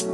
Oke 0.00 0.08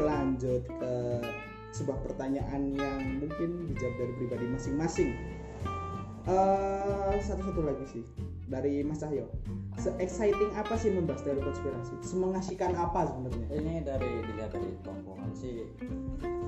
lanjut 0.00 0.64
ke 0.64 0.94
sebuah 1.76 2.00
pertanyaan 2.00 2.72
yang 2.72 3.20
mungkin 3.20 3.68
dijawab 3.68 4.00
dari 4.00 4.12
pribadi 4.16 4.48
masing-masing. 4.48 5.29
Eh, 6.28 7.16
satu-satu 7.24 7.60
lagi 7.64 7.84
sih 7.88 8.04
dari 8.50 8.84
Mas 8.84 9.00
Cahyo. 9.00 9.30
Se-exciting 9.80 10.52
apa 10.52 10.76
sih 10.76 10.92
membahas 10.92 11.24
teori 11.24 11.40
konspirasi? 11.40 11.94
Semengasihkan 12.04 12.76
apa 12.76 13.08
sebenarnya? 13.08 13.46
ini 13.56 13.80
dari 13.80 14.10
dilihat 14.28 14.52
dari 14.52 14.70
tongkrongan 14.84 15.32
sih 15.32 15.64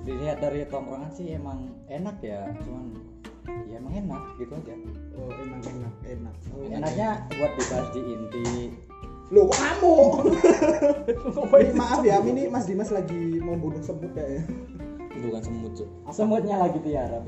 dilihat 0.02 0.42
dari 0.42 0.66
tongkrongan 0.66 1.11
sih 1.14 1.38
emang 1.38 1.70
enak 1.87 2.19
ya 2.20 2.50
cuman 2.66 2.98
ya 3.70 3.78
emang 3.78 3.95
enak 3.95 4.23
gitu 4.38 4.52
aja 4.55 4.74
Oh 5.16 5.30
emang 5.30 5.62
enak 5.62 5.95
enak. 6.05 6.34
Oh, 6.52 6.62
enaknya 6.66 7.09
buat 7.39 7.52
dibahas 7.56 7.89
di 7.95 8.00
inti 8.02 8.50
Loh 9.33 9.48
kok 9.48 9.56
kamu? 9.64 9.97
Maaf 11.80 12.05
ya, 12.05 12.20
ini 12.20 12.52
Mas 12.52 12.69
Dimas 12.69 12.92
lagi 12.92 13.41
mau 13.41 13.56
bunuh 13.56 13.80
semut 13.80 14.12
kayaknya. 14.12 14.45
Bukan 15.23 15.41
semut 15.41 15.73
Cuk. 15.73 15.89
semutnya 16.11 16.57
lagi 16.59 16.79
tiarap 16.83 17.23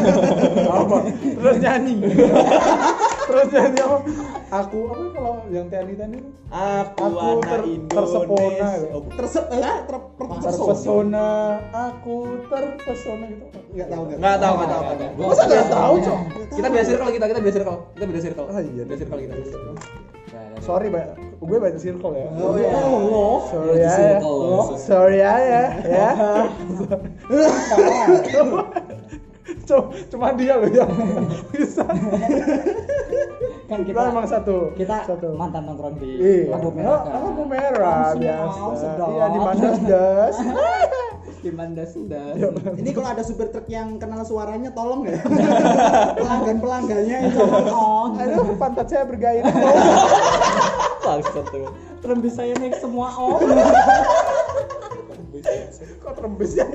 apa? 0.80 0.96
Terus 1.12 1.56
nyanyi. 1.58 1.94
Terus 3.28 3.46
nyanyi 3.50 3.78
apa? 3.82 3.98
Aku 4.54 4.78
apa 4.86 5.04
kalau 5.10 5.34
yang 5.50 5.66
tani 5.66 5.92
tani 5.92 6.18
aku, 6.48 7.02
Aku 7.02 7.18
anak 7.18 7.42
ter- 7.42 7.66
tersepona. 7.90 8.68
Oh, 8.94 9.02
Tersep 9.10 9.44
eh 9.50 9.58
ter, 9.58 9.96
terpesona. 10.16 10.46
terpesona 10.46 11.28
aku 11.74 12.16
terpesona 12.46 13.24
gitu. 13.26 13.44
Enggak 13.74 13.88
tahu 13.90 14.02
enggak. 14.06 14.18
nggak 14.22 14.36
tahu. 14.38 14.54
nggak 14.56 14.68
tahu 14.70 14.82
nggak 14.86 14.98
tahu. 15.02 15.26
Masa 15.26 15.42
nggak 15.44 15.66
tahu 15.68 15.94
cok? 15.98 16.18
Kita 16.54 16.66
beda 16.70 16.84
circle 16.86 17.10
kita 17.10 17.26
kita 17.26 17.40
beda 17.42 17.52
circle. 17.52 17.78
Kita 17.92 18.04
beda 18.06 18.20
circle. 18.22 18.46
Ah, 18.48 18.62
iya. 18.62 18.82
beda 18.86 18.96
circle 18.96 19.18
kita. 19.18 19.34
Sorry 20.62 20.88
banyak 20.88 21.25
gue 21.38 21.58
banyak 21.58 21.76
circle 21.76 22.12
ya 22.12 22.26
Oh 22.34 22.54
ya. 22.54 22.70
sorry 23.44 23.78
ya 23.78 23.92
circle. 23.92 24.76
sorry 24.78 25.16
ya 25.18 25.34
ya 25.38 25.62
ya 25.82 26.10
Cuma- 29.62 29.90
cuma 30.08 30.26
dia 30.32 30.54
loh 30.54 30.68
yang 30.68 30.90
bisa 31.50 31.82
kan 33.66 33.78
kita 33.82 33.84
kita 33.84 34.00
emang 34.04 34.24
satu 34.24 34.70
kita 34.74 35.04
satu 35.04 35.32
mantan 35.34 35.64
nongkrong 35.64 35.96
di 35.96 36.08
Iya, 36.18 36.50
lampu 36.50 36.66
oh, 36.66 36.72
merah 36.72 36.98
kan 37.00 37.10
lampu 37.20 37.42
merah 37.44 38.04
biasa. 38.14 38.58
oh, 38.60 38.74
sedap. 38.74 39.06
Iya 39.08 39.24
di 39.26 39.38
mandas 39.40 39.76
das. 39.82 40.34
di 41.42 41.50
mandas 41.52 41.88
sudah 41.92 42.24
Ini 42.74 42.88
kalau 42.90 43.08
ada 43.08 43.22
supir 43.22 43.48
truk 43.48 43.66
yang 43.66 43.96
kenal 43.96 44.20
suaranya 44.22 44.70
tolong 44.70 45.04
ya. 45.04 45.18
Pelanggan 46.16 46.56
pelanggannya 46.58 47.16
itu. 47.24 47.38
Oh. 47.70 48.12
Aduh, 48.14 48.54
pantat 48.56 48.86
saya 48.86 49.02
bergairah. 49.04 49.50
Bangsat 51.06 51.44
tuh 51.46 51.70
terembis 51.98 52.34
saya 52.34 52.52
naik 52.56 52.76
semua 52.76 53.08
om 53.14 53.38
Kok 55.96 56.12
terembes 56.12 56.52
ya? 56.52 56.66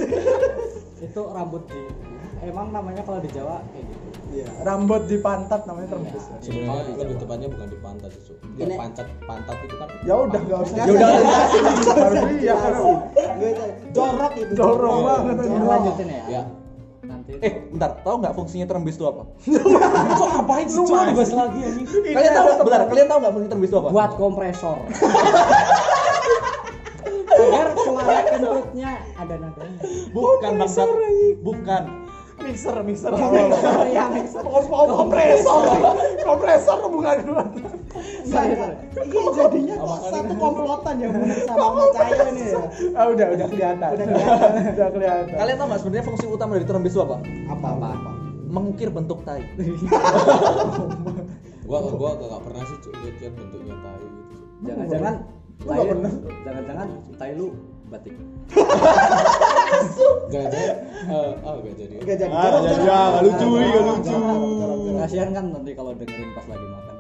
itu 1.02 1.22
rambut 1.26 1.66
di 1.66 1.82
emang 2.42 2.70
namanya 2.70 3.02
kalau 3.02 3.20
di 3.20 3.30
Jawa 3.30 3.60
kayak 3.68 3.86
gitu 3.86 4.08
Iya. 4.32 4.48
Rambut 4.64 5.12
di 5.12 5.20
pantat 5.20 5.68
namanya 5.68 5.92
terembes. 5.92 6.24
ya. 6.24 6.38
sebenarnya 6.40 6.96
lebih 6.96 7.16
tepatnya 7.20 7.48
bukan 7.52 7.68
di 7.68 7.80
pantat. 7.84 8.12
Bukan 8.16 8.64
Ini- 8.64 8.78
pantat 8.80 9.08
pantat 9.28 9.58
itu 9.60 9.76
kan 9.76 9.88
Ya 10.08 10.16
udah 10.16 10.40
enggak 10.40 10.60
usah. 10.64 10.76
Ya 10.78 10.84
udah. 10.88 11.10
Harus 12.00 12.22
iya. 12.40 12.56
Gue 12.56 12.72
tahu. 12.72 12.92
Jorok 13.92 14.34
itu. 14.40 14.54
Jorok 14.56 14.94
banget. 15.04 15.36
Lanjutin 15.52 16.08
ya 16.08 16.24
ya 16.32 16.42
nanti 17.12 17.32
Eh, 17.44 17.54
bentar, 17.68 18.00
tahu 18.02 18.16
nggak 18.24 18.34
fungsinya 18.34 18.66
terembes 18.66 18.96
itu 18.96 19.06
apa? 19.06 19.24
kok 20.20 20.28
ngapain 20.32 20.66
sih 20.66 20.80
Cuk? 20.80 20.88
dibahas 20.90 21.32
lagi 21.36 21.60
anjing 21.60 21.86
Kalian 21.88 22.32
tahu 22.32 22.46
nggak? 22.48 22.64
Bentar, 22.64 22.82
kalian 22.88 23.08
tahu 23.08 23.18
nggak 23.20 23.34
fungsi 23.36 23.48
terembes 23.52 23.70
itu 23.70 23.78
apa? 23.78 23.90
buat 23.92 24.12
kompresor 24.16 24.78
agar 27.42 27.74
suara 27.74 28.20
kentutnya 28.28 28.92
ada 29.18 29.36
nadanya 29.42 29.82
Bukan 30.14 30.52
bangsat. 30.62 30.88
Bukan. 31.42 31.84
Mixer, 32.52 32.78
mixer. 32.84 33.12
kompresor 33.16 33.88
ya 33.88 34.06
mixer 34.12 34.44
Oh, 34.44 34.60
oh, 34.60 34.86
kompresor. 35.00 35.64
Kompresor 36.20 36.78
bukan 36.92 37.16
sorry 38.28 38.54
sorry 38.56 38.76
Ini 38.92 39.20
jadinya 39.36 39.76
kok 39.80 40.00
satu 40.12 40.34
komplotan 40.36 40.96
ya 41.00 41.08
sama 41.48 41.82
Cahyo 41.96 42.24
ini 42.36 42.44
ya. 42.52 42.62
Ah 42.96 43.06
udah, 43.08 43.28
udah 43.40 43.48
kelihatan. 43.48 43.90
Udah 43.96 44.06
kelihatan. 44.12 44.52
Udah 44.76 44.90
kelihatan. 44.92 45.36
Kalian 45.40 45.56
tahu 45.56 45.68
nggak 45.72 45.80
sebenarnya 45.80 46.06
fungsi 46.06 46.26
utama 46.28 46.52
dari 46.60 46.68
terembes 46.68 46.92
itu 46.92 47.02
apa? 47.02 47.18
Apa 47.48 47.68
apa 47.80 47.88
apa. 47.96 48.12
Mengukir 48.52 48.92
bentuk 48.92 49.24
tai. 49.24 49.48
gua 51.72 51.80
gua 51.88 52.12
gak 52.20 52.44
pernah 52.44 52.64
sih 52.68 52.78
lihat 53.00 53.34
bentuknya 53.40 53.76
tai 53.80 54.04
gitu 54.04 54.36
jangan-jangan 54.68 55.16
jangan-jangan 56.44 56.88
tai 57.16 57.32
lu 57.32 57.56
batik 57.88 58.12
jangan-jangan 60.32 60.78
eh, 61.02 61.32
oh 61.42 61.54
gak 61.60 61.76
jadi 61.76 61.94
Enggak 62.02 62.18
jadi. 62.22 62.32
Ah, 62.32 62.50
jorok. 62.50 62.64
ya, 62.86 63.00
nggak 63.12 63.22
lucu, 63.26 63.48
nggak 63.52 63.98
Jorok, 64.06 64.78
lucu. 64.78 64.92
kasihan 65.02 65.30
kan 65.34 65.46
nanti 65.52 65.72
kalau 65.74 65.92
dengerin 65.98 66.30
pas 66.34 66.46
lagi 66.46 66.66
makan 66.66 66.96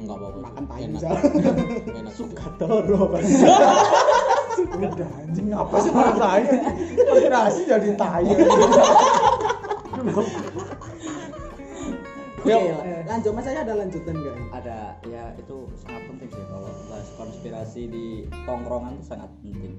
nggak 0.00 0.16
apa-apa. 0.18 0.38
Makan 0.42 0.64
tai 0.66 0.80
enak 0.82 0.92
misal. 0.98 1.14
enak 2.02 2.14
suka 2.14 2.46
Udah 4.70 5.08
anjing 5.22 5.46
apa 5.54 5.76
sih 5.78 5.90
orang 5.90 6.16
tai? 6.18 6.42
Konspirasi 6.98 7.60
jadi 7.68 7.90
tai. 7.94 8.26
Oke, 12.40 12.56
lanjut 13.04 13.36
Mas 13.36 13.44
Cahyo 13.44 13.60
ada 13.60 13.74
lanjutan 13.76 14.16
enggak? 14.16 14.36
ada 14.50 14.96
ya 15.04 15.28
itu 15.36 15.56
sangat 15.76 16.02
penting 16.08 16.28
sih 16.32 16.44
kalau 16.48 16.72
bahas 16.88 17.08
konspirasi 17.20 17.82
di 17.84 18.06
tongkrongan 18.48 18.96
itu 18.96 19.04
sangat 19.12 19.28
penting 19.44 19.76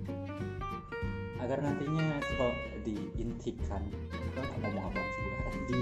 agar 1.41 1.57
nantinya 1.59 2.21
itu 2.21 2.47
diintikan 2.85 3.81
ngomong 4.61 4.85
apa 4.87 5.01
sih 5.01 5.21
gua 5.25 5.51
Di 5.67 5.81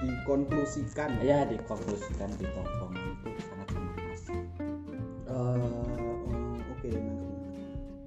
dikonklusikan. 0.00 1.10
ya 1.20 1.44
dikonklusikan 1.44 2.30
di 2.40 2.46
tongkrongan 2.50 3.04
itu 3.20 3.28
sangat 3.44 3.68
panas 3.74 4.22
Eh, 4.30 5.34
oh, 5.34 6.56
oke 6.74 6.90
lanjut. 6.90 7.10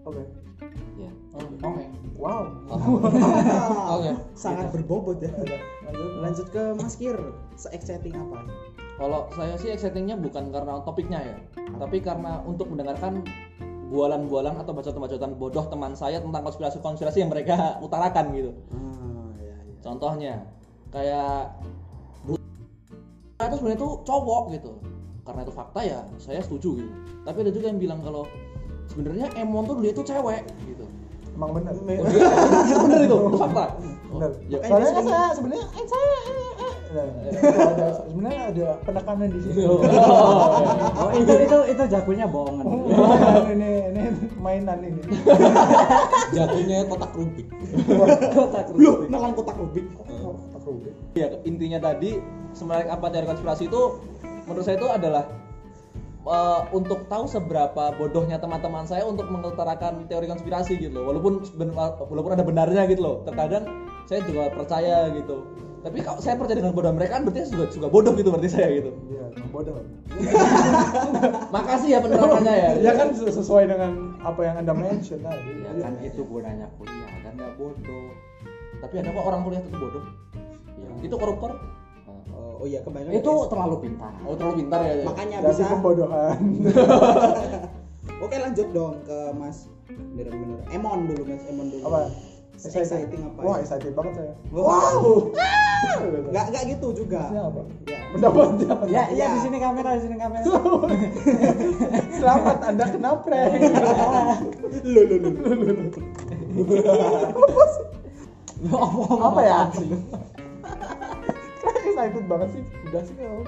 Oke. 0.04 0.24
ya 0.98 1.12
oke 1.36 1.84
Wow. 2.14 2.56
Oke. 4.00 4.16
Sangat 4.32 4.72
berbobot 4.72 5.20
ya. 5.20 5.28
Lanjut. 5.84 6.12
Lanjut 6.24 6.48
ke 6.56 6.72
Mas 6.80 6.96
Kir. 6.96 7.20
Se-exciting 7.60 8.16
apa? 8.16 8.48
Kalau 8.96 9.28
saya 9.36 9.60
sih 9.60 9.76
excitingnya 9.76 10.16
bukan 10.16 10.48
karena 10.48 10.80
topiknya 10.88 11.20
ya, 11.20 11.36
tapi 11.76 12.00
karena 12.00 12.40
untuk 12.48 12.72
mendengarkan 12.72 13.28
bualan-bualan 13.94 14.58
atau 14.58 14.74
bacotan-bacotan 14.74 15.38
bodoh 15.38 15.70
teman 15.70 15.94
saya 15.94 16.18
tentang 16.18 16.42
konspirasi-konspirasi 16.42 17.22
yang 17.22 17.30
mereka 17.30 17.56
utarakan 17.86 18.34
gitu. 18.34 18.52
Ah, 18.74 19.30
ya, 19.38 19.54
ya. 19.54 19.74
Contohnya 19.86 20.34
kayak 20.90 21.54
bu 22.26 22.34
itu 23.38 23.56
sebenarnya 23.62 23.80
tuh 23.86 23.94
cowok 24.02 24.44
gitu. 24.58 24.74
Karena 25.24 25.46
itu 25.46 25.54
fakta 25.54 25.80
ya, 25.86 26.02
saya 26.18 26.42
setuju 26.42 26.82
gitu. 26.82 26.92
Tapi 27.22 27.38
ada 27.46 27.52
juga 27.54 27.66
yang 27.70 27.80
bilang 27.80 28.02
kalau 28.02 28.26
sebenarnya 28.90 29.30
Emon 29.38 29.70
tuh 29.70 29.78
dia 29.80 29.94
tuh 29.94 30.04
cewek 30.04 30.42
gitu. 30.66 30.90
Emang 31.34 31.50
benar. 31.54 31.74
Bener 31.86 33.00
itu, 33.06 33.16
itu 33.30 33.38
fakta. 33.38 33.64
Benar. 34.14 34.32
ya, 34.50 34.58
Soalnya 34.70 34.92
kan 34.94 35.04
saya 35.06 35.28
sebenarnya 35.34 35.66
eh, 35.66 35.86
saya 35.86 36.06
eh, 36.06 36.54
eh. 36.62 36.74
Nah, 36.94 37.10
ada 37.74 37.88
sebenarnya 38.06 38.42
ada 38.54 38.68
penekanan 38.86 39.28
di 39.34 39.40
sini. 39.42 39.66
oh 41.02 41.10
itu 41.18 41.34
itu 41.42 41.58
itu 41.74 41.84
jagonya 41.90 42.26
bohongan 42.30 42.66
Oh, 42.70 43.50
ini 43.50 43.83
ini 44.04 44.28
mainan 44.40 44.80
ini. 44.84 45.02
jatuhnya 46.36 46.84
kotak 46.88 47.12
rubik 47.16 47.48
kotak 48.36 48.66
Loh, 48.76 49.08
nalang 49.08 49.34
kotak 49.38 49.56
rubik. 49.56 49.86
Kotak 49.96 50.64
rubik. 50.68 50.94
Ya 51.16 51.32
intinya 51.48 51.80
tadi 51.80 52.20
semenarik 52.54 52.90
apa 52.90 53.06
teori 53.10 53.28
konspirasi 53.30 53.70
itu 53.70 53.82
menurut 54.46 54.66
saya 54.66 54.76
itu 54.78 54.88
adalah 54.90 55.24
eh, 56.28 56.62
untuk 56.76 57.08
tahu 57.08 57.26
seberapa 57.26 57.96
bodohnya 57.96 58.38
teman-teman 58.40 58.86
saya 58.86 59.08
untuk 59.08 59.28
mengutarakan 59.32 60.06
teori 60.08 60.28
konspirasi 60.28 60.78
gitu 60.80 60.94
loh. 61.00 61.14
Walaupun 61.14 61.44
walaupun 62.10 62.32
ada 62.36 62.46
benarnya 62.46 62.86
gitu 62.92 63.02
loh. 63.02 63.16
Terkadang 63.24 63.88
saya 64.08 64.22
juga 64.28 64.52
percaya 64.52 65.10
gitu. 65.16 65.44
Tapi 65.84 66.00
kalau 66.00 66.20
saya 66.24 66.40
percaya 66.40 66.58
dengan 66.58 66.72
bodoh 66.72 66.96
mereka 66.96 67.20
kan 67.20 67.28
berarti 67.28 67.44
saya 67.44 67.52
juga 67.52 67.66
juga 67.70 67.88
bodoh 67.92 68.14
gitu 68.16 68.30
berarti 68.32 68.50
saya 68.50 68.68
gitu. 68.72 68.92
Iya, 69.12 69.26
bodoh. 69.52 69.76
Makasih 71.56 71.90
ya 71.92 72.00
penerapannya 72.00 72.54
ya. 72.56 72.70
Ya 72.80 72.92
kan 72.96 73.12
ses- 73.12 73.36
sesuai 73.36 73.68
dengan 73.68 73.92
apa 74.20 74.42
yang 74.42 74.56
Anda 74.58 74.72
mention 74.72 75.20
tadi. 75.20 75.52
ya 75.60 75.72
kan 75.78 75.94
itu 76.00 76.22
gunanya 76.24 76.68
kuliah 76.76 77.12
kan 77.20 77.34
nggak 77.36 77.54
bodoh 77.56 78.08
Tapi 78.80 78.94
ada 79.00 79.10
kok 79.12 79.24
orang 79.24 79.42
kuliah 79.44 79.60
itu 79.60 79.70
bodoh. 79.76 80.04
ya. 80.80 80.90
Itu 81.04 81.16
koruptor. 81.20 81.52
Oh, 82.34 82.64
oh 82.64 82.66
iya 82.66 82.80
kebanyakan 82.82 83.14
itu 83.14 83.34
terlalu 83.46 83.76
pintar 83.84 84.12
Oh 84.24 84.34
terlalu 84.34 84.56
pintar 84.64 84.80
ya. 84.82 84.94
ya. 84.96 85.04
makanya 85.04 85.38
Jadi 85.44 85.52
bisa 85.52 85.64
pembodohan. 85.68 86.40
Oke 88.24 88.36
lanjut 88.40 88.68
dong 88.72 88.96
ke 89.04 89.18
Mas 89.36 89.68
bener-bener 90.16 90.60
emon 90.72 91.06
dulu 91.06 91.24
mas 91.28 91.44
emon 91.46 91.68
dulu 91.70 91.84
Apa? 91.86 92.00
Exciting 92.56 93.22
apa 93.26 93.40
Wah, 93.40 93.56
ya? 93.56 93.62
excited 93.62 93.92
banget 93.92 94.14
saya. 94.16 94.34
wow 94.50 95.32
nggak 96.32 96.46
nggak 96.50 96.64
gitu 96.70 96.88
juga 96.96 97.28
Maksudnya 97.28 97.44
apa? 97.44 97.62
ya 97.84 98.00
Pendapatnya 98.14 98.68
apa? 98.70 98.84
Ya, 98.88 99.04
iya 99.10 99.20
Ya. 99.20 99.28
di 99.34 99.40
sini 99.42 99.58
kamera, 99.58 99.90
di 99.98 100.02
sini 100.02 100.16
kamera. 100.16 100.46
Selamat 102.14 102.58
Anda 102.64 102.86
kena 102.88 103.12
prank. 103.18 103.62
lo 104.86 105.02
lo 105.02 105.16
lo 105.18 105.30
apa 109.20 109.42
ya? 109.42 109.60
Kayak 111.60 111.84
excited 111.84 112.24
banget 112.24 112.50
sih. 112.54 112.64
Udah 112.86 113.02
sih 113.02 113.16
kalau 113.18 113.44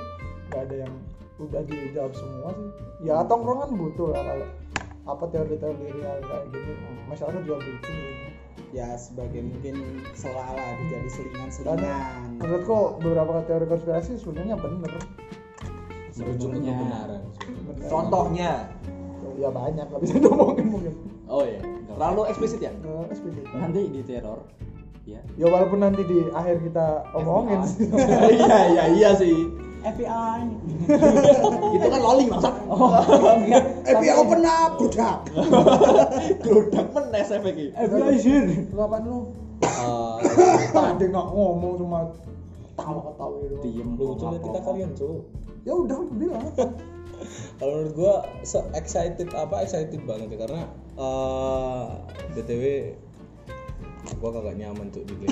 nggak 0.50 0.62
ada 0.62 0.76
yang 0.82 0.94
udah 1.38 1.62
dijawab 1.64 2.12
semua 2.12 2.50
sih. 2.52 2.70
Ya 3.04 3.24
tongkrongan 3.24 3.70
butuh 3.72 4.12
lah 4.12 4.24
kalau 4.26 4.48
apa 5.06 5.24
teori-teori 5.30 5.94
real 5.94 6.18
kayak 6.20 6.44
gini 6.50 6.74
masyarakat 7.06 7.42
juga 7.46 7.62
butuh 7.62 7.94
ya 8.76 9.00
sebagai 9.00 9.40
mungkin 9.40 10.04
selala 10.12 10.60
jadi 10.92 11.08
selingan 11.08 11.48
karena 11.48 11.80
selingan 11.80 12.44
menurutku 12.44 13.00
beberapa 13.00 13.40
teori 13.48 13.66
konspirasi 13.72 14.20
sebenarnya 14.20 14.60
bener 14.60 14.92
merujuk 16.16 16.48
ke 16.52 16.60
Sebenarnya. 16.60 16.76
kebenaran. 16.76 17.22
Contohnya. 17.92 18.52
ya 19.36 19.52
banyak 19.52 19.84
nggak 19.92 20.00
bisa 20.00 20.16
ngomongin 20.24 20.68
mungkin 20.72 20.94
Oh 21.28 21.44
iya. 21.44 21.60
Terlalu 21.92 22.22
eksplisit 22.32 22.64
ya? 22.64 22.72
Eh, 22.72 23.06
SPDK. 23.12 23.52
Nanti 23.52 23.82
di 23.92 24.02
teror. 24.06 24.48
Ya. 25.06 25.20
ya 25.38 25.46
walaupun 25.52 25.84
nanti 25.84 26.02
di 26.08 26.32
akhir 26.34 26.66
kita 26.66 27.04
omongin 27.14 27.62
iya 28.42 28.60
iya 28.74 28.84
iya 28.96 29.10
sih. 29.14 29.52
FBI. 29.86 30.40
Itu 31.78 31.88
kan 31.92 32.00
loli 32.02 32.26
masa. 32.32 32.50
Oh, 32.72 32.90
enggak. 33.38 33.75
FBI 33.88 34.14
open 34.16 34.42
up 34.44 34.72
budak 34.76 35.18
Gerodak 36.40 36.88
menes 36.92 37.30
efeknya. 37.30 37.66
FBI 37.76 38.16
sir. 38.18 38.46
lu 38.68 38.80
apa 38.80 38.98
lu 39.00 39.18
Eh, 39.56 40.18
tadi 40.70 41.06
nggak 41.08 41.28
ngomong 41.28 41.74
cuma 41.78 42.00
tawa-tawa 42.76 43.40
gitu 43.42 43.56
Diem. 43.64 43.96
lu 43.96 44.14
coba 44.14 44.36
kita 44.38 44.60
kalian 44.62 44.92
cuy 44.92 45.18
ya 45.64 45.74
udah 45.74 45.96
aku 45.96 46.14
bilang 46.14 46.44
kalau 47.58 47.72
menurut 47.74 47.94
gua 47.96 48.14
se 48.42 48.60
excited 48.74 49.32
apa 49.32 49.64
excited 49.64 49.98
banget 50.04 50.28
ya 50.30 50.38
karena 50.40 50.62
eh 50.94 51.86
btw 52.32 52.64
gua 54.16 54.30
kagak 54.32 54.56
nyaman 54.56 54.88
tuh 54.90 55.02
di 55.02 55.14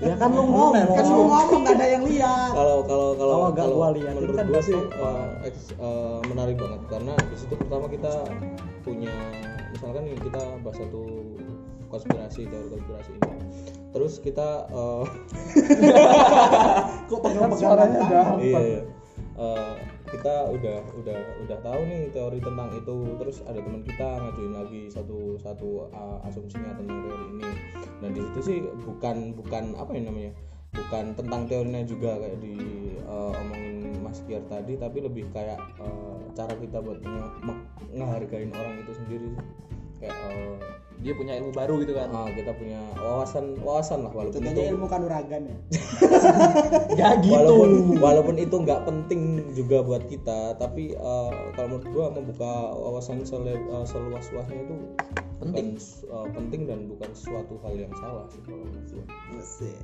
Ya 0.00 0.14
kan 0.14 0.30
lu 0.30 0.42
ngomong. 0.44 0.72
kan 0.88 1.04
lu 1.04 1.22
ngomong 1.26 1.62
ada 1.66 1.77
yang 1.98 2.06
lihat. 2.06 2.50
Kalau 2.54 2.76
kalau 2.86 3.08
kalau 3.18 3.34
Kalau 3.34 3.48
nggak 3.50 3.66
kalau 3.66 3.74
gua 3.74 3.88
liatin 3.90 4.14
menurut 4.14 4.34
kan 4.38 4.46
gua 4.46 4.62
sih 4.62 4.80
ex- 5.42 5.74
eh, 5.74 6.20
menarik 6.30 6.56
banget. 6.56 6.80
Karena 6.86 7.14
di 7.18 7.36
situ 7.36 7.54
pertama 7.58 7.86
kita 7.90 8.12
punya 8.86 9.14
misalkan 9.74 10.04
kita 10.14 10.42
bahas 10.62 10.78
satu 10.78 11.02
konspirasi 11.90 12.40
teori 12.46 12.68
konspirasi 12.70 13.10
ini. 13.18 13.36
Terus 13.90 14.12
kita 14.22 14.48
eh, 14.70 15.04
kok 17.10 17.20
kan 17.26 17.50
suaranya 17.58 17.98
udah 18.06 18.26
iya, 18.38 18.60
iya. 18.62 18.82
Eh, 19.38 19.74
kita 20.08 20.50
udah 20.50 20.78
udah 20.98 21.18
udah 21.46 21.58
tahu 21.62 21.80
nih 21.84 22.10
teori 22.14 22.38
tentang 22.38 22.70
itu. 22.74 22.96
Terus 23.18 23.36
ada 23.44 23.58
teman 23.58 23.82
kita 23.82 24.08
ngajuin 24.22 24.54
lagi 24.54 24.82
satu 24.88 25.36
satu 25.36 25.90
uh, 25.92 26.18
asumsinya 26.26 26.74
tentang 26.78 27.06
teori 27.06 27.26
ini. 27.38 27.50
Dan 27.98 28.10
di 28.14 28.20
situ 28.22 28.40
sih 28.40 28.58
bukan 28.86 29.34
bukan 29.34 29.74
apa 29.74 29.90
ya 29.94 30.02
namanya 30.06 30.32
bukan 30.70 31.04
tentang 31.16 31.48
teorinya 31.48 31.82
juga 31.82 32.16
kayak 32.16 32.38
di 32.38 32.54
uh, 33.02 33.32
omongin 33.34 33.98
Mas 34.04 34.20
Giar 34.24 34.44
tadi 34.46 34.76
tapi 34.76 35.00
lebih 35.00 35.28
kayak 35.32 35.58
uh, 35.80 36.20
cara 36.32 36.52
kita 36.54 36.78
buat 36.78 37.00
nge- 37.00 37.64
ngehargain 37.92 38.52
orang 38.52 38.74
itu 38.78 38.92
sendiri 38.94 39.28
kayak 39.98 40.16
uh, 40.28 40.56
Dia 40.98 41.14
punya 41.14 41.38
ilmu 41.38 41.54
baru 41.54 41.78
gitu 41.86 41.94
kan. 41.94 42.10
ah, 42.10 42.26
kita 42.26 42.50
punya 42.58 42.82
wawasan 42.98 43.54
wawasan 43.62 44.02
lah 44.02 44.10
walaupun 44.10 44.42
contohnya 44.42 44.66
itu 44.66 44.74
ilmu 44.74 44.86
kanuragan 44.90 45.42
ya 45.46 45.56
Ya 46.98 47.08
gitu. 47.22 47.38
walaupun 47.38 47.70
walaupun 48.02 48.34
itu 48.34 48.56
nggak 48.58 48.82
penting 48.82 49.20
juga 49.54 49.86
buat 49.86 50.10
kita 50.10 50.58
tapi 50.58 50.98
eh, 50.98 51.32
kalau 51.54 51.68
menurut 51.70 51.86
gua 51.94 52.06
membuka 52.10 52.50
wawasan 52.74 53.22
sele- 53.22 53.62
eh, 53.62 53.86
seluas-luasnya 53.86 54.58
itu 54.58 54.74
penting 55.38 55.78
penting 56.34 56.60
dan 56.66 56.90
bukan 56.90 57.10
suatu 57.14 57.54
hal 57.62 57.78
yang 57.78 57.94
salah 57.94 58.26
sih 58.26 58.42
kalau 58.42 58.66
menurut 58.66 58.90
gua 58.90 59.04
ya. 59.62 59.78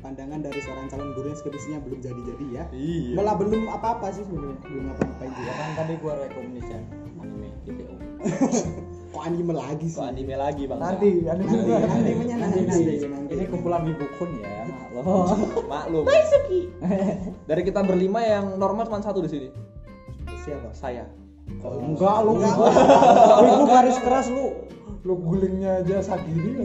Pandangan 0.00 0.40
dari 0.40 0.58
seorang 0.58 0.86
calon 0.86 1.12
guru 1.12 1.26
yang 1.26 1.38
skripsinya 1.38 1.78
belum 1.80 1.98
jadi-jadi 2.00 2.46
ya 2.50 2.64
Iya. 2.70 3.14
malah 3.14 3.34
belum 3.36 3.68
apa-apa 3.68 4.06
sih 4.10 4.24
sebenarnya 4.24 4.56
belum 4.62 4.84
apa-apain 4.90 5.30
juga 5.30 5.52
kan 5.52 5.68
tadi 5.76 5.92
gua 5.96 6.12
rekomendasikan 6.18 6.80
anime 7.18 7.48
GTO. 7.62 7.94
kok 9.10 9.22
anime 9.22 9.52
lagi 9.52 9.86
sih 9.86 9.96
Kok 9.96 10.06
anime 10.06 10.34
lagi 10.34 10.62
bang? 10.64 10.78
nanti 10.78 11.08
nanti 11.20 11.44
nanti 11.44 11.72
animenya 11.84 12.36
nanti 12.38 12.58
nanti 12.62 12.94
nanti 13.04 13.32
Ini 13.32 13.44
kumpulan 13.46 13.82
wibukun 13.82 14.30
ya, 14.38 14.50
maklum. 14.70 15.04
Maklum. 15.66 16.04
Dari 17.48 17.62
kita 17.62 17.80
berlima 17.82 18.20
yang 18.20 18.56
normal 18.56 18.86
cuma 18.86 18.98
satu 18.98 19.20
di 19.20 19.28
sini. 19.28 19.48
siapa 20.40 20.72
Saya. 20.72 21.04
Enggak 21.50 22.16
lu. 22.22 22.38
Enggak. 22.38 22.56
Lu 23.42 23.64
garis 23.66 23.98
keras 23.98 24.26
lu. 24.28 24.64
lu 25.00 25.16
gulingnya 25.16 25.80
aja 25.80 26.04
sagiri 26.04 26.60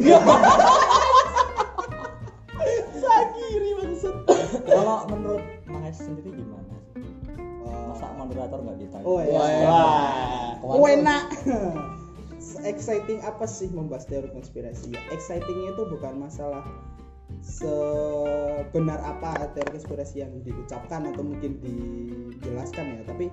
Kalau 5.06 5.22
menurut 5.22 5.46
Mas 5.70 6.02
sendiri 6.02 6.34
gimana? 6.34 6.74
Masa 7.94 8.10
moderator 8.18 8.58
nggak 8.58 8.78
ditanya? 8.82 9.06
oh 9.06 9.22
ya 9.22 9.38
Wah. 9.70 10.82
oh 10.82 10.90
enak 10.90 11.30
exciting 12.74 13.22
apa 13.22 13.46
sih 13.46 13.70
membahas 13.70 14.10
teori 14.10 14.34
konspirasi 14.34 14.98
ya 14.98 15.02
excitingnya 15.14 15.78
itu 15.78 15.84
bukan 15.94 16.26
masalah 16.26 16.66
sebenar 17.46 18.98
apa 19.06 19.54
teori 19.54 19.78
konspirasi 19.78 20.26
yang 20.26 20.34
diucapkan 20.42 21.06
atau 21.14 21.22
mungkin 21.22 21.62
dijelaskan 21.62 22.98
ya 22.98 23.02
tapi 23.06 23.30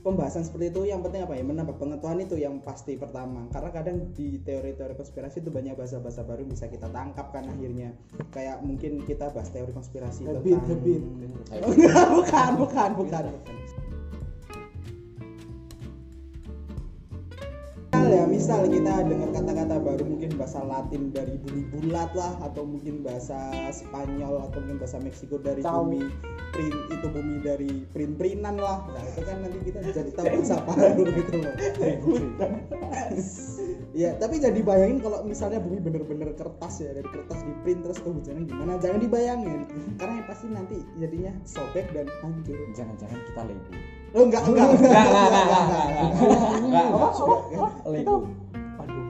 pembahasan 0.00 0.44
seperti 0.44 0.72
itu 0.72 0.80
yang 0.88 1.04
penting 1.04 1.24
apa 1.24 1.36
ya? 1.36 1.44
Menambah 1.44 1.76
pengetahuan 1.76 2.20
itu 2.24 2.36
yang 2.40 2.60
pasti 2.64 2.96
pertama. 2.96 3.46
Karena 3.52 3.70
kadang 3.72 3.96
di 4.16 4.40
teori-teori 4.40 4.94
konspirasi 4.96 5.44
itu 5.44 5.50
banyak 5.52 5.76
bahasa-bahasa 5.76 6.24
baru 6.24 6.44
yang 6.44 6.52
bisa 6.52 6.66
kita 6.68 6.88
tangkap 6.88 7.32
kan 7.32 7.44
akhirnya. 7.46 7.92
Kayak 8.32 8.64
mungkin 8.64 9.04
kita 9.04 9.32
bahas 9.32 9.52
teori 9.52 9.72
konspirasi 9.72 10.24
Habit, 10.24 10.40
tentang 10.40 10.64
habit. 10.68 11.02
bukan 12.16 12.50
bukan 12.56 12.90
bukan. 12.96 13.22
Misal 13.30 13.89
ya 18.10 18.26
misal 18.26 18.66
kita 18.66 19.06
dengar 19.06 19.30
kata-kata 19.30 19.76
baru 19.78 20.02
mungkin 20.02 20.34
bahasa 20.34 20.58
Latin 20.66 21.14
dari 21.14 21.38
bumi 21.38 21.62
bulat 21.70 22.10
lah 22.18 22.34
atau 22.42 22.66
mungkin 22.66 23.06
bahasa 23.06 23.38
Spanyol 23.70 24.50
atau 24.50 24.58
mungkin 24.58 24.82
bahasa 24.82 24.98
Meksiko 24.98 25.38
dari 25.38 25.62
Tahu. 25.62 25.86
bumi 25.86 26.02
print 26.50 26.78
itu 26.90 27.06
bumi 27.06 27.36
dari 27.38 27.70
print 27.94 28.18
printan 28.18 28.58
lah. 28.58 28.82
Nah 28.90 29.02
itu 29.06 29.20
kan 29.22 29.36
nanti 29.46 29.58
kita 29.62 29.78
jadi 29.94 30.10
tahu 30.10 30.26
bahasa 30.42 30.56
baru 30.66 31.02
gitu 31.06 31.34
loh. 31.38 31.54
Ya 33.94 34.10
tapi 34.18 34.42
jadi 34.42 34.58
bayangin 34.58 34.98
kalau 34.98 35.22
misalnya 35.22 35.62
bumi 35.62 35.78
bener-bener 35.78 36.34
kertas 36.34 36.82
ya 36.82 36.90
dari 36.90 37.06
kertas 37.06 37.46
di 37.46 37.52
print 37.62 37.86
terus 37.86 38.02
kehujanan 38.02 38.42
gimana? 38.50 38.82
Jangan 38.82 38.98
dibayangin. 38.98 39.60
Karena 39.94 40.14
yang 40.18 40.26
pasti 40.26 40.46
nanti 40.50 40.76
jadinya 40.98 41.32
sobek 41.46 41.86
dan 41.94 42.10
hancur. 42.26 42.58
Jangan-jangan 42.74 43.18
kita 43.30 43.42
lego. 43.46 43.99
Oh 44.10 44.22
enggak 44.26 44.42
enggak 44.46 44.66
enggak 44.74 45.04
enggak 45.06 45.26
enggak, 45.30 45.64
enggak, 46.66 46.84
apa 46.90 47.08
apa 47.14 47.66
Lego. 47.90 48.16
aduh 48.80 49.06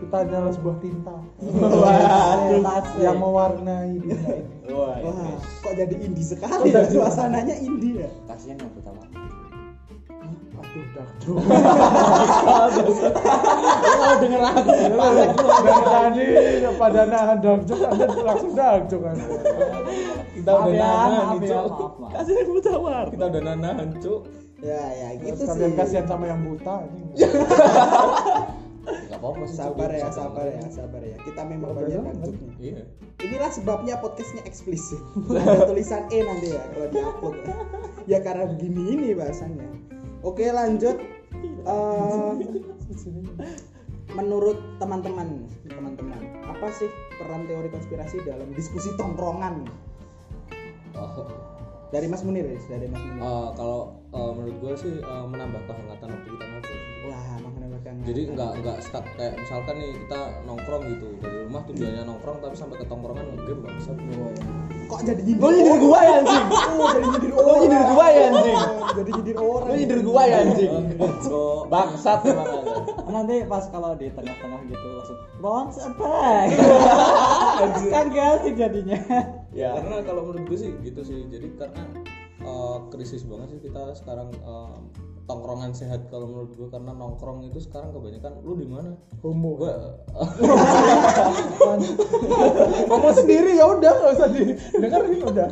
kita 0.00 0.16
adalah 0.26 0.52
sebuah 0.52 0.76
tinta 0.80 1.16
Waduh. 1.40 2.62
yang 3.00 3.16
mewarnai 3.20 3.96
dunia 4.00 4.44
ini 4.44 4.60
Wah. 4.70 4.96
Kok 5.66 5.72
jadi 5.74 5.94
indie 5.98 6.22
sekali 6.22 6.70
ya 6.70 6.86
suasananya 6.86 7.58
indie 7.58 8.06
ya? 8.06 8.10
Kasihan 8.30 8.54
yang 8.62 8.70
pertama. 8.70 9.02
Aduh 10.96 11.36
Mau 14.00 14.14
denger 14.20 14.40
aku. 14.40 14.70
dari 15.60 15.82
tadi 15.84 16.24
pada 16.74 17.02
nahan 17.06 17.38
darjok 17.38 17.80
anda 17.86 18.06
langsung 18.22 18.52
darjok 18.52 19.00
kan 19.04 19.16
kita 20.34 20.50
udah 20.50 20.72
nahan 20.72 21.36
cuk. 21.40 21.92
Kasih 22.10 22.34
aku 22.40 22.52
tawar. 22.62 23.06
kita 23.12 23.24
udah 23.28 23.42
nahan 23.56 23.90
cuk 23.98 24.20
Ya, 24.60 24.76
ya 24.92 25.08
gitu 25.16 25.48
sih. 25.48 25.72
kasihan 25.72 26.04
sama 26.04 26.28
yang 26.28 26.44
buta 26.44 26.84
ini 26.84 27.16
nggak 28.80 29.20
apa-apa 29.20 29.44
sih. 29.46 29.56
Sabar 29.56 29.90
ya, 29.92 30.08
sabar 30.10 30.46
ya, 30.48 30.64
sabar 30.72 31.02
ya. 31.04 31.16
Kita 31.20 31.44
memang 31.44 31.76
banyak 31.76 32.00
darjoknya. 32.00 32.52
iya 32.58 32.82
Inilah 33.20 33.52
sebabnya 33.52 34.00
podcastnya 34.00 34.40
eksplisit. 34.48 34.96
Ada 35.28 35.68
tulisan 35.68 36.08
E 36.08 36.24
nanti 36.24 36.56
ya 36.56 36.62
kalau 36.72 36.88
diupload. 36.88 37.34
Ya. 37.44 37.56
ya 38.08 38.18
karena 38.24 38.48
begini 38.48 38.82
ini 38.96 39.08
bahasanya. 39.12 39.68
Oke 40.20 40.52
lanjut. 40.52 40.96
Eh, 41.60 42.32
menurut 44.10 44.58
teman-teman, 44.82 45.46
teman-teman, 45.70 46.20
apa 46.42 46.66
sih 46.74 46.90
peran 47.16 47.46
teori 47.46 47.70
konspirasi 47.70 48.20
dalam 48.26 48.50
diskusi 48.58 48.90
tongkrongan? 48.98 49.64
Oh, 50.98 51.24
Dari 51.90 52.06
Mas 52.06 52.22
Munir, 52.22 52.46
dari 52.68 52.86
Mas 52.90 53.02
Munir. 53.02 53.22
eh, 53.22 53.48
kalau 53.54 53.80
eh, 54.12 54.30
menurut 54.34 54.56
gua 54.62 54.74
sih 54.76 54.94
eh, 54.98 55.24
menambah 55.30 55.62
kehangatan 55.66 56.08
waktu 56.10 56.28
kita 56.36 56.44
ngobrol 56.46 56.78
Wah, 57.00 57.40
belakangan 57.80 58.06
jadi 58.06 58.20
nggak 58.36 58.52
nggak 58.60 58.78
stuck 58.84 59.06
kayak 59.16 59.34
misalkan 59.40 59.74
nih 59.80 59.90
kita 60.06 60.20
nongkrong 60.44 60.84
gitu 60.92 61.08
dari 61.24 61.36
rumah 61.48 61.62
tujuannya 61.64 62.02
nongkrong 62.04 62.38
tapi 62.44 62.54
sampai 62.56 62.76
ke 62.76 62.86
tongkrongan 62.86 63.26
game 63.48 63.60
bang 63.64 63.76
kok 64.90 65.00
jadi 65.06 65.20
nyindir 65.22 65.38
Lu 65.38 65.48
nyindir 65.56 65.76
gua 65.78 65.98
ya 66.02 66.12
anjing. 66.18 66.46
oh 66.50 66.86
jadi 66.90 67.06
nyindir 67.06 67.30
Lu 67.30 67.52
nyindir 67.62 67.82
gua 67.86 68.06
ya 68.10 68.22
anjing. 68.26 68.58
Oh, 68.58 68.90
jadi 68.98 69.10
nyindir 69.14 69.36
orang. 69.38 69.68
Lu 69.70 69.74
nyindir 69.78 70.00
gua 70.02 70.22
ya 70.26 70.36
anjing. 70.42 70.70
Bangsat 71.70 72.20
nanti 73.10 73.36
pas 73.46 73.64
kalau 73.70 73.94
di 73.98 74.06
tengah-tengah 74.10 74.60
gitu 74.70 74.86
langsung 74.94 75.18
bounce 75.42 75.78
attack 75.86 76.46
kan 77.90 78.06
gak 78.10 78.26
asik 78.38 78.54
jadinya. 78.58 78.98
Ya. 79.50 79.74
Karena 79.78 80.02
kalau 80.06 80.30
menurut 80.30 80.46
gue 80.46 80.58
sih 80.58 80.70
gitu 80.82 81.02
sih. 81.02 81.26
Jadi 81.26 81.58
karena 81.58 81.82
eh, 82.42 82.76
krisis 82.94 83.26
banget 83.26 83.58
sih 83.58 83.60
kita 83.66 83.82
sekarang 83.98 84.30
eh, 84.34 84.76
tongkrongan 85.30 85.70
sehat 85.70 86.10
kalau 86.10 86.26
menurut 86.26 86.50
gue 86.58 86.68
karena 86.74 86.90
nongkrong 86.90 87.46
itu 87.46 87.62
sekarang 87.62 87.94
kebanyakan 87.94 88.42
lu 88.42 88.58
di 88.58 88.66
mana? 88.66 88.90
Homo. 89.22 89.62
Gue 89.62 89.70
ngomong 92.90 93.14
sendiri 93.22 93.54
ya 93.54 93.70
udah 93.70 93.92
nggak 93.94 94.12
usah 94.18 94.28
didengerin 94.34 95.22
udah. 95.22 95.50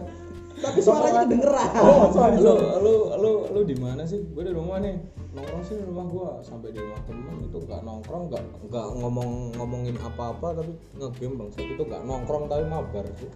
Tapi 0.58 0.78
suaranya 0.82 1.22
kedengeran. 1.30 1.70
Oh 1.78 2.10
sorry 2.10 2.42
lu 2.42 2.54
lu 2.82 2.94
lu 3.22 3.32
lu 3.54 3.60
di 3.62 3.78
mana 3.78 4.02
sih? 4.02 4.18
Gue 4.34 4.42
di 4.42 4.50
rumah 4.50 4.82
nih. 4.82 4.98
Nongkrong 5.38 5.62
sih 5.62 5.78
di 5.78 5.86
rumah 5.86 6.10
gue 6.10 6.28
sampai 6.42 6.74
di 6.74 6.82
rumah 6.82 6.98
temen 7.06 7.36
itu 7.46 7.58
nggak 7.62 7.80
nongkrong 7.86 8.34
nggak 8.34 8.42
nggak 8.66 8.86
ngomong 8.98 9.30
ngomongin 9.54 9.94
apa-apa 10.02 10.58
tapi 10.58 10.74
ngegame 10.98 11.34
bang 11.38 11.48
itu 11.54 11.82
nggak 11.86 12.02
nongkrong 12.02 12.50
tapi 12.50 12.66
mabar 12.66 13.06
sih. 13.14 13.30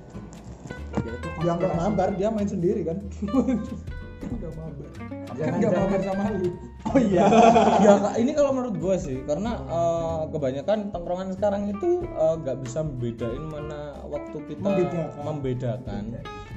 Dia 1.38 1.54
nggak 1.54 1.75
mabar 1.78 2.08
dia 2.18 2.34
main 2.34 2.50
sendiri 2.50 2.82
kan 2.82 2.99
nggak 4.23 4.52
mabar 4.55 4.88
kan 5.33 5.52
nggak 5.59 5.73
mabar 5.73 6.00
sama 6.00 6.25
lu. 6.37 6.49
Oh 6.83 6.99
iya. 6.99 7.25
ya 7.85 7.93
Kak, 7.99 8.14
ini 8.19 8.31
kalau 8.35 8.50
menurut 8.52 8.75
gua 8.79 8.97
sih 8.99 9.23
karena 9.25 9.52
eh, 9.64 10.21
kebanyakan 10.31 10.79
tongkrongan 10.91 11.29
sekarang 11.35 11.62
itu 11.71 11.91
eh, 12.05 12.35
nggak 12.43 12.57
bisa 12.62 12.79
membedain 12.85 13.45
mana 13.49 13.79
waktu 14.07 14.37
kita 14.47 14.62
Membedakan. 14.62 15.25
membedakan, 15.25 16.02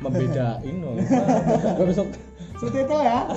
membedain 0.01 0.75
loh. 0.83 0.93
Gak 1.79 1.87
besok 1.87 2.07
seperti 2.55 2.77
itu 2.83 2.95
ya. 2.95 3.19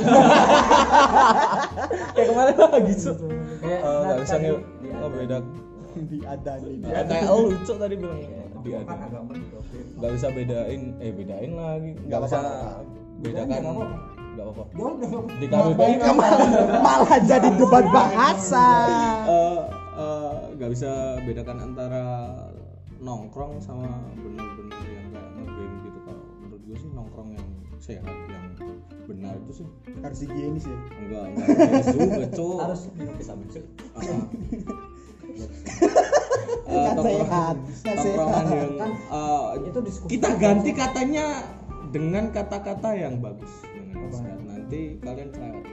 Kayak 2.14 2.26
kemarin 2.30 2.56
lagi. 2.56 2.92
Kayak 2.94 3.18
Eh, 3.58 3.78
nggak 3.82 4.06
nah, 4.06 4.22
bisa 4.22 4.36
ngebedakan. 4.38 5.44
diadani 5.98 6.72
Eh, 6.78 7.04
kayak 7.10 7.26
oh 7.26 7.50
lucu 7.50 7.72
tadi 7.74 7.94
bilang. 7.98 8.22
Di 8.62 8.70
nggak 9.98 10.10
bisa 10.14 10.26
bedain 10.30 10.82
eh 10.98 11.10
bedain 11.10 11.52
lagi. 11.54 11.90
Nggak 12.06 12.20
bisa 12.26 12.38
bedakan 13.18 13.62
nggak 14.38 14.54
apa-apa. 14.54 14.70
Ya 14.70 14.86
udah 14.86 15.10
di 15.34 15.46
KBBI 15.50 15.94
kan. 15.98 16.14
malah 16.78 17.18
jadi 17.26 17.48
debat 17.58 17.86
bahasa. 17.90 18.66
Eh, 19.28 19.60
eh, 19.98 20.34
nggak 20.54 20.70
bisa 20.72 21.18
bedakan 21.26 21.58
antara 21.58 22.04
nongkrong 23.02 23.58
sama 23.58 23.90
bener-bener 24.14 24.78
yang 24.86 25.06
kayak 25.10 25.30
ngegame 25.36 25.76
gitu. 25.84 25.98
Kalau 26.06 26.22
menurut 26.38 26.62
gue 26.64 26.76
sih 26.78 26.90
nongkrong 26.94 27.30
yang 27.34 27.48
sehat 27.82 28.06
yang 28.06 28.46
benar 29.10 29.34
itu 29.42 29.52
sih. 29.58 29.66
Harus 30.00 30.18
higienis 30.22 30.64
ya? 30.70 30.78
Enggak 31.02 31.22
enggak 31.34 31.46
harus 31.50 31.86
juga 31.98 32.28
cowok 32.38 32.58
harus 32.62 32.80
minum 32.94 33.14
vitamin 33.18 33.48
C 33.52 33.56
Kan 36.68 36.96
sehat, 37.00 37.56
kan 37.84 37.94
tongkrongan 37.96 38.46
yang 38.54 38.72
eh, 38.78 39.44
itu 39.66 39.78
kita 40.10 40.30
ganti 40.36 40.70
katanya 40.74 41.26
dengan 41.88 42.28
kata-kata 42.28 42.92
yang 42.94 43.18
bagus 43.18 43.50
nanti 44.46 44.80
kalian 45.02 45.28
cerewet 45.32 45.64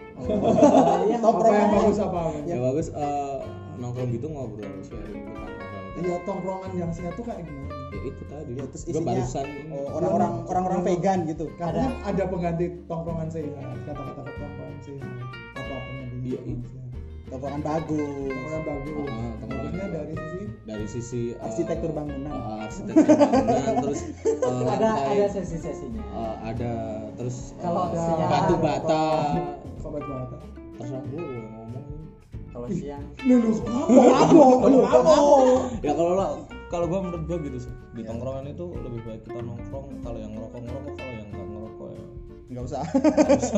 Iya, 1.05 1.17
apa 1.20 1.46
yang 1.51 1.72
bagus 1.75 2.00
apa 2.00 2.20
ya. 2.48 2.55
bagus? 2.72 2.88
Eh, 2.96 3.39
nongkrong 3.75 4.10
gitu 4.15 4.27
ngobrol 4.32 4.72
sharing 4.88 5.27
tentang 5.27 5.51
hal 5.51 5.84
Iya 5.96 6.15
tongkrongan 6.27 6.72
yang 6.75 6.91
sehat 6.91 7.13
tuh 7.20 7.24
kayak 7.27 7.44
gimana? 7.44 7.72
ya 7.96 8.01
itu 8.12 8.24
tadi. 8.27 8.51
Ya, 8.60 8.63
terus 8.67 8.84
isinya 8.84 9.15
barusan 9.15 9.48
oh, 9.72 9.88
orang-orang 9.96 10.32
orang-orang 10.51 10.82
vegan 10.84 11.20
gitu. 11.32 11.46
Karena 11.55 11.88
ada 12.03 12.24
pengganti 12.27 12.65
tongkrongan 12.91 13.29
sehat, 13.32 13.75
kata-kata 13.88 14.22
tongkrongan 14.27 14.79
sehat. 14.84 15.15
Apa 15.55 15.75
penggantinya? 15.79 16.27
Iya, 16.27 16.39
iya. 17.36 17.38
tongkrongan 17.38 17.62
bagus. 17.62 18.32
Tongkrongan 18.32 18.63
bagus. 18.63 18.96
Ah, 19.06 19.34
Bagusnya 19.38 19.84
bagus. 19.84 19.92
dari 19.92 20.13
sisi? 20.15 20.42
Dari 20.65 20.86
sisi 20.88 21.22
eh, 21.30 21.44
Arsitektur 21.44 21.92
bangunan. 21.92 22.32
eh, 22.32 22.63
arsitektur 22.63 23.06
bangunan 23.12 23.75
terus 23.82 24.00
eh, 24.08 24.63
ada 24.65 24.65
lantai, 24.65 25.13
ada 25.13 25.27
sesi-sesinya. 25.30 26.04
Eh, 26.04 26.36
ada 26.46 26.72
terus 27.13 27.38
Kalau 27.58 27.84
eh, 27.86 27.98
siang- 27.98 28.32
batu 28.32 28.56
bata. 28.58 29.04
Sobat 29.77 30.04
bata. 30.04 30.38
terserah 30.75 31.04
gue 31.06 31.22
yang 31.22 31.48
ngomong 31.54 31.86
kalau 32.50 32.68
siang. 32.70 33.04
Lulu, 33.22 33.51
kamu, 33.62 34.00
kamu, 34.58 34.80
kamu. 34.86 35.15
ya 35.82 35.94
kalau 35.94 36.13
lah 36.13 36.30
kalau 36.65 36.86
gue 36.86 37.00
menurut 37.00 37.24
gue 37.25 37.38
gitu 37.46 37.58
sih. 37.62 37.74
Di 37.94 38.01
tongkrongan 38.01 38.48
itu 38.48 38.65
lebih 38.75 39.00
baik 39.04 39.22
kita 39.24 39.39
nongkrong. 39.39 39.88
Kalau 40.01 40.18
yang 40.18 40.32
ngerokok 40.34 40.60
ngerokok. 40.62 40.94
Kalau 40.96 41.13
yang 41.13 41.30
nggak 42.46 42.64
usah. 42.64 42.82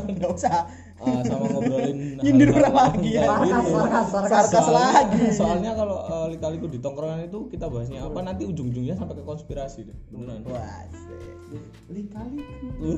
Nggak 0.08 0.32
usah. 0.32 0.58
eh, 0.98 1.22
sama 1.27 1.46
ngobrolin 1.51 1.98
Nyindir 2.25 2.50
orang 2.58 2.74
lagi 2.74 3.10
ya. 3.13 3.27
gitu. 3.46 3.70
sarkas 3.77 4.08
sarkas. 4.50 4.67
Lagi. 4.72 5.24
soalnya 5.36 5.72
kalau 5.75 5.98
eh, 6.08 6.27
lika-liku 6.34 6.65
di 6.65 6.79
tongkrongan 6.79 7.27
itu 7.27 7.51
kita 7.51 7.67
bahasnya 7.67 8.01
apa 8.01 8.20
nanti 8.24 8.48
ujung-ujungnya 8.48 8.96
sampai 8.96 9.15
ke 9.20 9.24
konspirasi 9.24 9.91
deh. 9.91 9.98
Beneran. 10.10 10.41
Lika-liku 11.88 12.91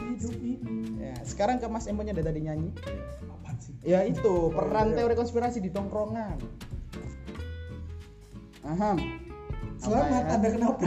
hidup 0.00 0.34
ini. 0.40 1.00
ya 1.00 1.16
sekarang 1.24 1.58
ke 1.58 1.66
Mas 1.66 1.88
Emponya 1.88 2.12
dari 2.12 2.24
tadi 2.24 2.40
nyanyi. 2.44 2.70
Apaan 3.26 3.56
sih? 3.58 3.72
ya 3.82 4.04
itu 4.04 4.52
peran 4.52 4.92
teori 4.92 5.14
konspirasi 5.16 5.58
di 5.58 5.68
tongkrongan. 5.68 6.36
Aham. 8.60 8.96
Selamat, 9.80 10.04
Apa 10.04 10.12
ya? 10.12 10.34
Anda 10.36 10.48
kenapa? 10.52 10.80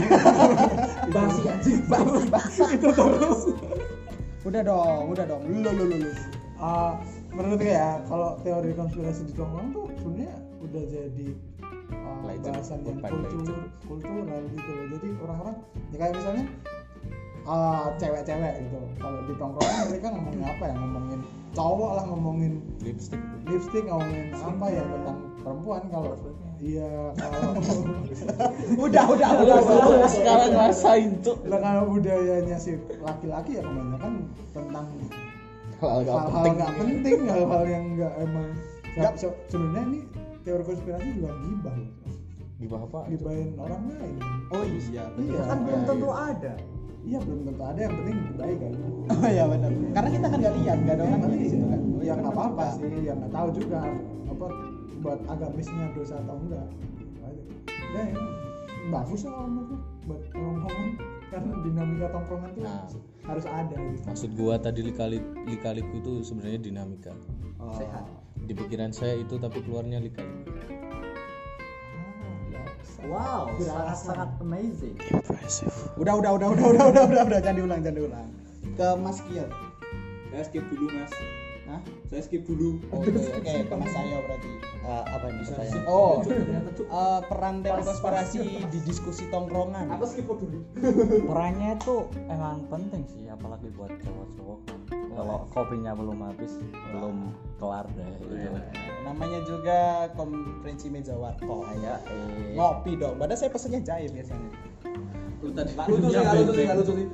basi 1.17 1.41
anjing. 1.50 1.81
Basi 1.89 2.25
basi. 2.29 2.62
Itu 2.77 2.89
terus 2.93 3.41
udah 4.43 4.62
dong 4.62 5.03
udah 5.15 5.25
dong. 5.27 5.41
Lu 5.47 5.57
lu 5.63 5.71
lu 5.71 5.85
lu 6.03 6.12
Ah, 6.63 6.95
menurut 7.35 7.59
gue 7.59 7.75
ya 7.75 8.00
kalau 8.07 8.39
teori 8.39 8.71
konspirasi 8.71 9.27
di 9.27 9.33
tongkrongan 9.35 9.75
tuh 9.75 9.91
sebenarnya 10.00 10.35
udah 10.63 10.83
jadi 10.88 11.27
Legend, 12.23 12.55
bahasan 12.55 12.79
yang 12.88 13.00
kultur 13.03 13.59
kultural 13.83 14.41
gitu 14.47 14.69
loh. 14.71 14.85
Jadi 14.95 15.07
orang-orang 15.19 15.55
ya 15.91 15.95
kayak 16.00 16.13
misalnya 16.15 16.45
ah, 17.43 17.91
cewek-cewek 18.00 18.53
gitu. 18.63 18.79
Kalau 18.95 19.19
di 19.27 19.33
tongkrongan 19.35 19.83
mereka 19.91 20.07
ngomongin 20.15 20.41
apa 20.47 20.63
ya? 20.71 20.75
Ngomongin 20.79 21.19
cowok 21.53 21.91
lah 22.00 22.05
ngomongin 22.07 22.53
lipstick. 22.79 23.21
lipstick 23.43 23.83
ngomongin 23.91 24.31
apa 24.39 24.65
ya 24.71 24.83
tentang 24.88 25.17
perempuan 25.43 25.83
kalau 25.91 26.15
iya. 26.63 26.89
Udah 28.79 29.03
udah 29.05 29.29
udah 29.43 29.55
udah 29.60 30.08
sekarang 30.08 30.51
rasain 30.55 31.12
tuh 31.20 31.36
kalau 31.43 31.84
budayanya 31.91 32.55
si 32.55 32.79
laki-laki 33.03 33.60
ya 33.60 33.62
kebanyakan 33.62 34.13
tentang 34.55 34.86
hal-hal 35.84 36.17
nggak 36.55 36.72
penting. 36.79 37.17
hal-hal 37.27 37.63
yang 37.67 37.86
nggak 38.00 38.13
emang. 38.24 38.50
Nggak 38.96 39.13
se- 39.20 39.39
sebenarnya 39.51 39.84
ini 39.91 40.00
teori 40.43 40.63
konspirasi 40.63 41.08
juga 41.20 41.32
gibah. 41.43 41.75
Loh 41.75 41.91
gimana 42.63 42.84
apa? 42.88 43.00
Gibahin 43.12 43.50
orang 43.60 43.82
lain. 43.91 44.15
Oh 44.55 44.63
iya 44.63 45.03
iya. 45.20 45.41
Kan 45.43 45.58
belum 45.67 45.82
tentu 45.84 46.10
ada. 46.15 46.53
Iya 47.03 47.20
belum 47.20 47.39
tentu 47.43 47.63
ada. 47.67 47.79
Yang 47.84 47.93
penting 48.00 48.15
gibahin 48.32 48.58
kan? 48.63 48.74
Oh 49.03 49.27
iya 49.27 49.43
benar 49.51 49.72
karena 49.91 50.10
kita 50.15 50.27
kan 50.32 50.38
nggak 50.39 50.55
lihat 50.63 50.77
nggak 50.79 50.96
ada 50.96 51.03
orang 51.03 51.20
Iya, 51.20 51.36
di 51.36 51.48
situ 51.51 51.65
kan? 51.67 51.79
ya 52.00 52.13
nggak 52.15 52.34
apa-apa 52.34 52.63
sih. 52.72 52.88
Ya 53.03 53.13
nggak 53.20 53.32
tahu 53.36 53.48
juga. 53.51 53.79
Apa 54.32 54.46
buat 55.01 55.19
agamisnya 55.25 55.95
dosa 55.97 56.19
atau 56.21 56.38
enggak 56.38 56.67
ya, 57.93 58.03
ya 58.09 58.21
bagus 58.91 59.23
lah 59.23 59.47
menurutku 59.47 59.77
buat 60.03 60.21
tongkrongan 60.35 60.89
karena 61.31 61.51
dinamika 61.63 62.07
tongkrongan 62.12 62.50
tuh 62.51 62.63
nah, 62.67 62.83
harus 63.23 63.45
ada 63.47 63.75
gitu. 63.79 64.03
maksud 64.03 64.31
gua 64.35 64.55
tadi 64.59 64.81
likali 64.83 65.17
likaliku 65.47 66.03
itu 66.03 66.12
sebenarnya 66.27 66.59
dinamika 66.59 67.13
oh. 67.63 67.71
sehat 67.79 68.03
di 68.43 68.51
pikiran 68.51 68.91
saya 68.91 69.15
itu 69.15 69.39
tapi 69.39 69.63
keluarnya 69.63 70.03
likaliku 70.03 70.51
Wow, 73.03 73.51
sangat 73.59 74.00
sangat 74.00 74.29
amazing. 74.39 74.95
Impressive. 75.12 75.75
Udah 76.00 76.23
udah 76.23 76.39
udah 76.39 76.47
udah 76.55 76.65
udah 76.71 76.85
udah 76.88 77.03
udah 77.03 77.23
udah 77.27 77.39
jangan 77.43 77.57
diulang 77.59 77.79
jangan 77.83 77.97
diulang. 78.00 78.27
Ke 78.79 78.88
Mas 78.95 79.19
Kiel. 79.27 79.47
Kita 80.31 80.43
skip 80.47 80.63
dulu 80.71 80.88
Mas. 80.88 81.12
Hah? 81.74 81.82
Saya 82.06 82.22
skip 82.22 82.46
dulu. 82.46 82.77
Oh, 82.94 83.01
iya, 83.01 83.34
oke 83.34 83.53
ke 83.65 83.74
Mas 83.74 83.89
Sayo 83.89 84.22
berarti. 84.30 84.50
Eh, 84.84 85.03
apa 85.10 85.25
yang 85.25 85.38
bisa 85.42 85.53
saya 85.58 85.82
oh 85.89 86.22
eh, 86.27 87.22
peran 87.25 87.65
konspirasi 87.65 88.62
di 88.70 88.80
diskusi 88.86 89.25
tongkrongan. 89.34 89.89
Apa 89.89 90.06
skip 90.06 90.30
dulu? 90.30 90.62
perannya 91.25 91.74
itu 91.74 91.96
emang 92.30 92.62
penting 92.70 93.01
sih 93.10 93.25
apalagi 93.25 93.74
buat 93.74 93.89
cowok-cowok. 93.89 94.60
Kalau 94.94 95.38
kopinya 95.50 95.98
belum 95.98 96.22
habis 96.22 96.62
belum 96.94 97.34
kelar 97.58 97.86
deh 97.98 98.06
gitu. 98.22 98.34
namanya 99.03 99.39
juga 99.46 100.10
konferensi 100.18 100.89
meja 100.89 101.13
warkop 101.18 101.65
kayak 101.70 102.01
eh, 102.08 102.53
ngopi 102.53 102.98
dong 102.98 103.18
padahal 103.18 103.39
saya 103.39 103.50
pesennya 103.50 103.82
jahe 103.82 104.06
biasanya. 104.13 104.50
Lu 105.42 105.50
tadi. 105.51 105.74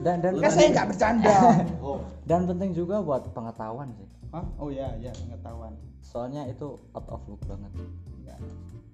Dan 0.04 0.20
dan 0.20 0.32
kan 0.38 0.52
saya 0.52 0.68
nggak 0.76 0.88
bercanda. 0.92 1.38
Oh, 1.86 2.04
dan 2.28 2.44
penting 2.46 2.76
juga 2.76 3.00
buat 3.02 3.24
pengetahuan 3.32 3.90
sih 3.96 4.19
Hah? 4.30 4.46
Oh 4.58 4.70
ya, 4.70 4.94
ya 4.96 5.10
pengetahuan. 5.12 5.74
soalnya 6.00 6.46
itu 6.46 6.64
out 6.92 7.08
of 7.08 7.22
book 7.24 7.42
banget 7.44 7.70
Enggak. 8.16 8.38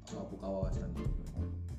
Apa 0.05 0.21
buka 0.27 0.47
wawasan 0.49 0.89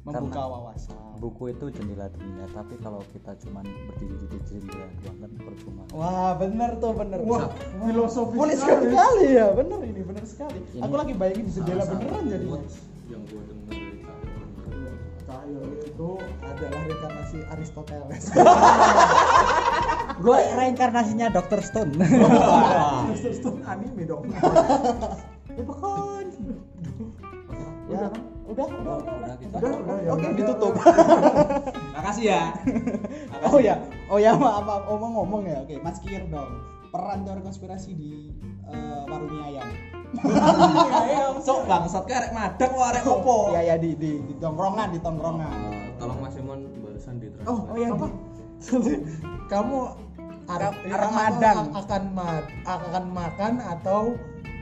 Membuka 0.03 0.13
Karena- 0.31 0.47
wawasan. 0.47 0.97
buku 1.19 1.43
itu 1.51 1.65
jendela 1.73 2.07
dunia 2.09 2.47
tapi 2.49 2.79
kalau 2.79 3.03
kita 3.11 3.35
cuman 3.39 3.65
berdiri 3.65 4.17
di 4.23 4.39
jendela 4.45 4.87
doang 4.99 5.19
kan 5.19 5.31
percuma 5.37 5.83
Wah, 5.91 6.37
bener 6.37 6.71
tuh, 6.77 6.93
bener. 6.93 7.19
Wah, 7.23 7.51
filosofis 7.81 8.37
Boleh 8.37 8.55
sekali. 8.55 8.87
sekali 8.87 9.27
ya, 9.35 9.47
bener 9.51 9.81
ini, 9.83 10.01
bener 10.01 10.25
sekali. 10.25 10.61
Ini- 10.71 10.83
Aku 10.83 10.95
lagi 10.95 11.13
bayangin 11.13 11.45
di 11.45 11.53
jendela 11.53 11.85
beneran 11.85 12.23
jadi. 12.25 12.47
yang 13.09 13.23
gue 13.25 13.41
denger 13.43 13.67
dari 13.67 13.99
Cahyo 15.27 15.59
itu 15.77 16.09
adalah 16.41 16.81
reinkarnasi 16.81 17.39
Aristoteles. 17.49 18.25
gue 20.15 20.39
reinkarnasinya 20.55 21.29
Dr. 21.35 21.61
Stone 21.61 21.93
Terus 23.21 23.39
tuh 23.43 23.59
anime 23.67 24.07
dong. 24.07 24.25
Ya, 27.87 28.11
udah, 28.51 28.67
udah, 28.67 28.95
udah. 28.99 29.15
udah 29.15 29.35
gitu 29.39 29.55
Udah, 29.57 29.73
udah, 29.79 29.97
ya 30.03 30.11
Oke, 30.11 30.27
udah. 30.27 30.33
ditutup. 30.35 30.75
Makasih 31.95 32.25
ya. 32.31 32.43
Oh 33.47 33.63
ya, 33.63 33.79
oh 34.11 34.19
ya 34.19 34.35
maaf, 34.35 34.65
maaf. 34.67 34.83
Oh, 34.91 34.99
mau 34.99 35.23
ngomong 35.23 35.47
ya. 35.47 35.63
Oke, 35.63 35.79
Mas 35.79 36.03
Kir 36.03 36.27
dong. 36.27 36.51
Peran 36.91 37.23
teori 37.23 37.45
konspirasi 37.45 37.95
di 37.95 38.33
eh, 38.67 39.01
warung 39.07 39.31
mie 39.31 39.55
ayam. 39.55 39.69
Sok 41.47 41.69
bangsat 41.69 42.09
kayak 42.09 42.21
arek 42.27 42.33
madang 42.35 42.71
kok 42.75 42.87
arek 42.91 43.05
opo. 43.07 43.55
Ya 43.55 43.63
ya 43.63 43.77
di 43.79 43.95
di 43.95 44.19
di 44.19 44.35
tongkrongan, 44.43 44.89
di 44.97 44.99
tongkrongan. 44.99 45.53
Eh, 45.53 45.95
tolong 46.01 46.19
Mas 46.19 46.35
Simon 46.35 46.67
balasan 46.83 47.23
di 47.23 47.31
Oh, 47.47 47.71
oh 47.71 47.77
ya. 47.79 47.93
Apa? 47.95 48.07
Kamu 49.53 49.79
ar- 50.47 50.79
akan 51.75 52.03
ma- 52.15 52.49
akan 52.65 53.05
makan 53.13 53.53
atau 53.63 54.15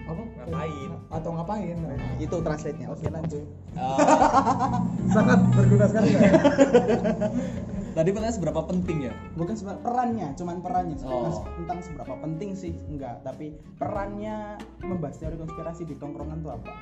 apa? 0.05 0.23
Ngapain? 0.45 0.91
Atau 1.09 1.31
ngapain? 1.33 1.77
Nah, 1.81 2.17
Itu 2.21 2.37
translate-nya. 2.45 2.93
Oke, 2.93 3.09
lanjut. 3.09 3.45
sangat 5.15 5.39
berguna 5.57 5.87
sekali 5.89 6.09
ya. 6.13 6.21
Tadi 7.97 8.11
pertanyaan 8.11 8.35
seberapa 8.35 8.61
penting 8.67 9.07
ya? 9.07 9.15
Bukan 9.39 9.55
sebenarnya 9.55 9.83
perannya, 9.87 10.29
cuman 10.35 10.57
perannya. 10.61 10.97
Oh. 11.07 11.47
Tentang 11.47 11.79
seberapa 11.79 12.15
penting 12.19 12.51
sih 12.59 12.75
enggak, 12.91 13.23
tapi 13.23 13.55
perannya 13.79 14.59
membahas 14.83 15.23
teori 15.23 15.39
konspirasi 15.39 15.87
di 15.87 15.95
tongkrongan 15.95 16.43
tuh 16.43 16.59
apa? 16.59 16.75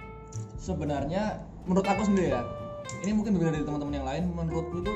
Sebenarnya 0.56 1.44
menurut 1.68 1.84
aku 1.84 2.08
sendiri 2.08 2.32
ya. 2.32 2.42
Ini 3.04 3.12
mungkin 3.12 3.36
berbeda 3.36 3.60
dari 3.60 3.64
teman-teman 3.68 3.94
yang 4.00 4.08
lain. 4.08 4.24
Menurutku 4.32 4.80
itu 4.80 4.92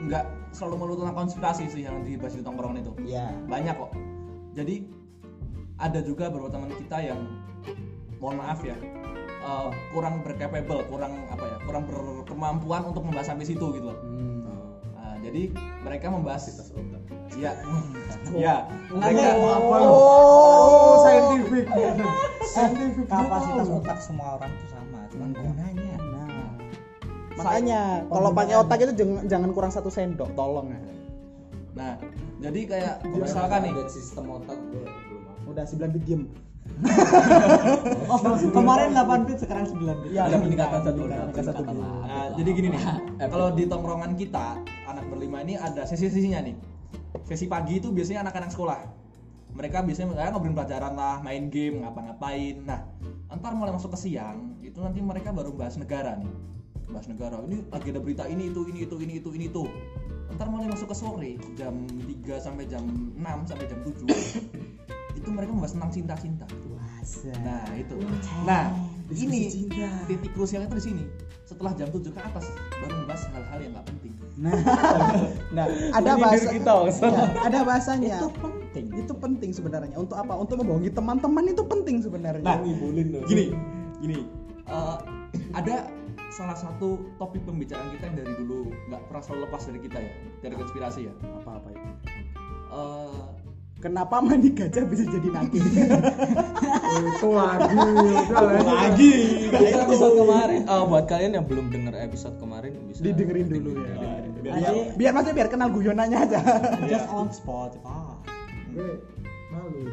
nggak 0.00 0.24
selalu 0.50 0.74
melulu 0.78 1.02
tentang 1.02 1.18
konspirasi 1.18 1.64
sih 1.66 1.82
yang 1.82 2.00
dibahas 2.02 2.32
di 2.32 2.42
tongkrongan 2.42 2.78
itu. 2.78 2.92
Iya. 3.04 3.34
banyak 3.44 3.74
kok 3.74 3.90
jadi 4.52 4.74
ada 5.76 6.00
juga 6.00 6.26
beberapa 6.26 6.50
teman 6.50 6.70
kita 6.72 6.98
yang 7.00 7.20
mohon 8.18 8.36
maaf 8.36 8.58
ya 8.60 8.74
eh, 9.40 9.68
kurang 9.90 10.22
bercapable 10.22 10.82
kurang 10.86 11.26
apa 11.28 11.44
ya 11.44 11.56
kurang 11.62 11.82
berkemampuan 11.84 12.82
untuk 12.84 13.02
membahas 13.02 13.28
sampai 13.28 13.44
situ 13.44 13.66
gitu 13.72 13.86
loh 13.86 13.98
Nah, 14.94 15.14
jadi 15.20 15.50
mereka 15.82 16.06
membahas 16.08 16.42
ya 17.34 17.52
ya 18.34 18.66
mereka 18.88 19.28
Oh, 19.78 21.02
scientific. 21.02 21.64
Scientific. 22.48 23.06
kapasitas 23.06 23.66
Oh. 23.66 23.78
otak 23.78 23.98
semua 23.98 24.28
orang 24.36 24.50
itu 24.50 24.66
sama 24.68 24.98
cuman 25.08 25.30
gunanya 25.32 25.74
Nah, 25.78 25.87
makanya 27.38 28.02
kalau 28.10 28.30
pakai 28.34 28.54
otak 28.58 28.78
itu 28.82 28.92
jangan, 28.98 29.22
jangan 29.30 29.50
kurang 29.54 29.70
satu 29.70 29.88
sendok, 29.88 30.34
tolong 30.34 30.74
ya. 30.74 30.80
nah 31.78 31.92
jadi 32.42 32.60
kayak 32.66 32.94
misalkan 33.14 33.70
nih 33.70 33.72
sistem 33.86 34.34
otak 34.34 34.58
gue 34.74 34.86
Udah 35.48 35.64
9 35.64 35.94
bit 35.96 36.04
diem. 36.04 36.22
oh 38.12 38.20
kemarin 38.52 38.92
8 38.92 39.24
bit 39.26 39.38
sekarang 39.40 39.64
9 39.64 40.04
bit 40.04 40.10
Ya, 40.12 40.28
ada 40.28 40.36
peningkatan 40.36 40.80
satu 40.84 41.00
peningkatan 41.08 41.44
satu 41.48 41.62
bit. 41.64 41.80
Nah, 41.80 42.26
jadi 42.36 42.50
gini 42.52 42.68
nih, 42.76 42.82
kalau 43.32 43.48
di 43.56 43.64
tongkrongan 43.64 44.12
kita 44.20 44.60
anak 44.84 45.04
berlima 45.08 45.40
ini 45.40 45.56
ada 45.56 45.88
sesi-sesinya 45.88 46.44
nih. 46.44 46.54
Sesi 47.24 47.48
pagi 47.48 47.80
itu 47.80 47.88
biasanya 47.88 48.28
anak-anak 48.28 48.52
sekolah. 48.52 48.78
Mereka 49.56 49.80
biasanya 49.88 50.12
ya, 50.12 50.28
ngobrolin 50.28 50.54
pelajaran 50.54 50.92
lah, 50.92 51.24
main 51.24 51.48
game, 51.48 51.80
ngapa-ngapain. 51.80 52.62
Nah, 52.68 52.84
antar 53.32 53.56
mulai 53.56 53.72
masuk 53.72 53.96
ke 53.96 53.98
siang, 54.04 54.60
itu 54.60 54.76
nanti 54.78 55.00
mereka 55.00 55.32
baru 55.32 55.56
bahas 55.56 55.80
negara 55.80 56.20
nih. 56.20 56.30
Bahas 56.88 57.06
negara. 57.08 57.36
Ini 57.44 57.56
lagi 57.68 57.88
ada 57.92 58.00
berita 58.00 58.24
ini 58.28 58.48
itu 58.48 58.64
ini 58.68 58.84
itu 58.88 58.96
ini 59.00 59.12
itu 59.20 59.28
ini 59.36 59.44
itu. 59.52 59.64
Ntar 60.28 60.48
mulai 60.52 60.68
masuk 60.68 60.92
ke 60.92 60.96
sore 60.96 61.32
jam 61.56 61.72
3 61.88 62.36
sampai 62.36 62.64
jam 62.68 62.84
6 63.16 63.48
sampai 63.48 63.64
jam 63.64 63.80
7 63.80 64.04
itu 65.18 65.28
mereka 65.34 65.50
membahas 65.50 65.74
tentang 65.74 65.92
cinta-cinta. 65.92 66.46
Nah, 67.40 67.64
itu. 67.74 67.96
Nah, 68.44 68.64
ini 69.08 69.48
titik 70.04 70.30
krusialnya 70.36 70.68
itu 70.68 70.76
di 70.76 70.84
sini. 70.84 71.04
Setelah 71.48 71.72
jam 71.74 71.88
7 71.88 72.12
ke 72.12 72.20
atas 72.20 72.52
baru 72.80 72.92
membahas 73.04 73.22
hal-hal 73.32 73.58
yang 73.64 73.72
nggak 73.72 73.86
penting. 73.88 74.12
Nah, 74.38 74.52
nah 75.56 75.66
ada 75.96 76.12
bahasa 76.20 76.48
kita. 76.52 76.72
Ya, 76.86 77.24
ada 77.42 77.58
bahasanya. 77.64 78.16
itu 78.20 78.28
penting 78.38 78.86
itu 78.94 79.12
penting 79.16 79.50
sebenarnya. 79.56 79.96
Untuk 79.96 80.16
apa? 80.20 80.36
Untuk 80.36 80.60
membohongi 80.60 80.92
teman-teman 80.92 81.44
itu 81.50 81.62
penting 81.64 82.04
sebenarnya. 82.04 82.44
Nah, 82.44 82.60
gini, 83.26 83.56
gini. 83.98 84.18
eh, 84.68 84.96
ada 85.56 85.88
salah 86.28 86.54
satu 86.54 87.08
topik 87.16 87.42
pembicaraan 87.42 87.90
kita 87.90 88.04
yang 88.06 88.16
dari 88.18 88.32
dulu 88.36 88.70
nggak 88.86 89.00
pernah 89.08 89.22
selalu 89.22 89.40
lepas 89.48 89.62
dari 89.64 89.80
kita 89.80 89.98
ya, 89.98 90.12
dari 90.40 90.54
konspirasi 90.54 91.00
ya. 91.08 91.12
apa-apa 91.40 91.68
itu. 91.72 91.88
Eh, 92.68 93.22
Kenapa 93.78 94.18
mandi 94.18 94.50
gajah 94.50 94.90
bisa 94.90 95.06
jadi 95.06 95.28
nabi? 95.30 95.62
Itu 95.62 97.28
lagi. 97.30 97.78
Lah. 97.78 98.58
lagi. 98.58 99.12
episode 99.54 100.14
kemarin 100.18 100.60
oh 100.66 100.82
buat 100.84 101.06
kalian 101.06 101.38
yang 101.38 101.46
belum 101.46 101.70
dengar 101.70 101.94
episode 101.94 102.34
kemarin 102.36 102.74
bisa 102.90 103.06
Didengerin 103.06 103.46
dulu 103.46 103.78
ya. 103.78 103.94
Biar- 103.94 104.26
Biar, 104.38 104.74
biar 104.98 105.10
maksudnya 105.14 105.36
biar 105.38 105.48
kenal 105.48 105.68
guyonannya 105.70 106.18
aja. 106.18 106.38
just 106.90 107.06
on 107.08 107.30
Spotify 107.30 108.18
Gue 108.74 108.98
malu. 109.48 109.78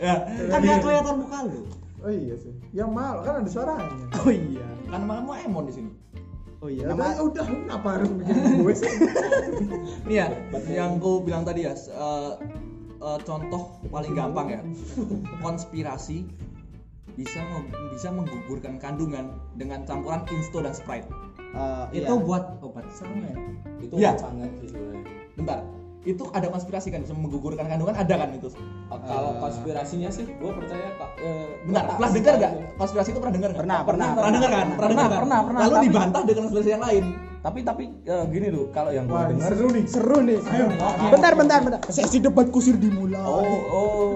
ya, 0.00 0.14
kan 0.48 0.58
nggak 0.58 0.80
kelihatan 0.80 1.14
muka 1.20 1.38
lu 1.44 1.60
Oh 2.06 2.12
iya 2.14 2.34
sih. 2.38 2.54
Yang 2.70 2.90
malu 2.94 3.20
kan 3.26 3.42
ada 3.42 3.50
suaranya. 3.50 3.90
Oh 4.22 4.30
iya. 4.30 4.62
kan 4.86 5.02
mau 5.02 5.34
emon 5.34 5.66
di 5.66 5.74
sini. 5.74 5.90
Oh 6.62 6.70
iya. 6.70 6.86
Ya 6.86 6.94
Nama 6.94 7.18
udah, 7.18 7.26
udah 7.26 7.44
kenapa 7.50 7.88
harus 7.98 8.10
bikin 8.14 8.36
gue 8.62 8.74
sih? 8.78 8.92
Nih 10.06 10.16
ya, 10.22 10.26
yang 10.70 11.02
ku 11.02 11.18
bilang 11.26 11.42
tadi 11.42 11.66
ya, 11.66 11.74
eh, 11.74 12.32
eh, 13.02 13.18
contoh 13.26 13.82
paling 13.90 14.14
gampang 14.14 14.46
ya, 14.54 14.60
konspirasi 15.42 16.22
bisa 17.18 17.42
bisa 17.90 18.08
menggugurkan 18.14 18.78
kandungan 18.78 19.34
dengan 19.58 19.82
campuran 19.82 20.22
insto 20.30 20.62
dan 20.62 20.72
sprite. 20.72 21.10
eh, 21.56 22.04
itu 22.04 22.12
iya. 22.12 22.20
buat 22.22 22.44
obat 22.60 22.84
Sama 22.92 23.16
ya. 23.24 23.36
itu 23.80 23.94
Iya. 23.96 24.12
sangat 24.20 24.50
sih 24.60 24.68
sebenarnya 24.68 25.04
Bentar, 25.36 25.58
itu 26.06 26.22
ada 26.30 26.46
konspirasi 26.46 26.94
kan 26.94 27.02
bisa 27.02 27.10
menggugurkan 27.12 27.66
kandungan 27.66 27.98
ada 27.98 28.14
kan 28.14 28.30
itu? 28.30 28.46
Eh, 28.54 29.00
kalau 29.04 29.34
konspirasinya 29.42 30.06
sih 30.08 30.22
gue 30.22 30.50
percaya 30.54 30.94
kak 30.94 31.10
eh, 31.18 31.46
Bentar, 31.66 31.82
tak 31.82 31.94
pernah 31.98 32.10
dengar 32.14 32.34
itu. 32.38 32.58
Konspirasi 32.78 33.08
itu 33.10 33.18
pernah 33.18 33.34
dengar? 33.34 33.50
Pernah, 33.52 33.78
pernah, 33.82 34.08
pernah 34.14 34.30
dengar 34.30 34.50
kan? 34.50 34.66
Pernah 34.70 34.88
dengar 34.88 35.08
kan? 35.10 35.18
pernah, 35.18 35.38
pernah, 35.42 35.60
Lalu 35.60 35.74
tapi- 35.74 35.86
dibantah 35.90 36.22
dengan 36.22 36.42
konspirasi 36.46 36.70
yang 36.70 36.84
lain. 36.86 37.04
tapi 37.36 37.62
tapi 37.62 37.84
eh, 38.02 38.24
gini 38.26 38.48
loh 38.50 38.66
kalau 38.70 38.90
yang 38.90 39.06
gue 39.06 39.18
dengar 39.34 39.50
seru 39.50 39.68
nih. 39.70 39.84
seru 39.86 40.18
nih. 40.18 40.38
Ayo. 40.42 40.66
Bentar, 41.10 41.32
bentar, 41.34 41.58
bentar. 41.62 41.80
Sesi 41.90 42.18
debat 42.18 42.46
kusir 42.48 42.74
dimulai. 42.74 43.18
oh 43.18 43.60
oh 43.70 44.10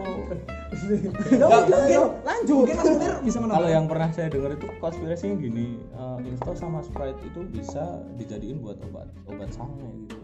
Yo, 0.70 1.48
yo, 1.88 2.02
lanjut. 2.22 2.62
Mungkin 2.62 2.76
Mas 2.76 2.86
Munir 2.86 3.12
bisa 3.20 3.38
menambah. 3.38 3.58
kalau 3.58 3.68
yang 3.68 3.86
pernah 3.86 4.08
saya 4.10 4.28
dengar 4.28 4.50
itu 4.52 4.66
konspirasinya 4.78 5.34
gini 5.36 5.66
eh, 5.82 6.18
insto 6.24 6.52
sama 6.54 6.78
sprite 6.80 7.18
itu 7.22 7.40
bisa 7.44 7.82
dijadiin 8.14 8.58
buat 8.58 8.78
obat 8.84 9.10
obat 9.26 9.50
sange 9.50 9.82
gitu 10.00 10.16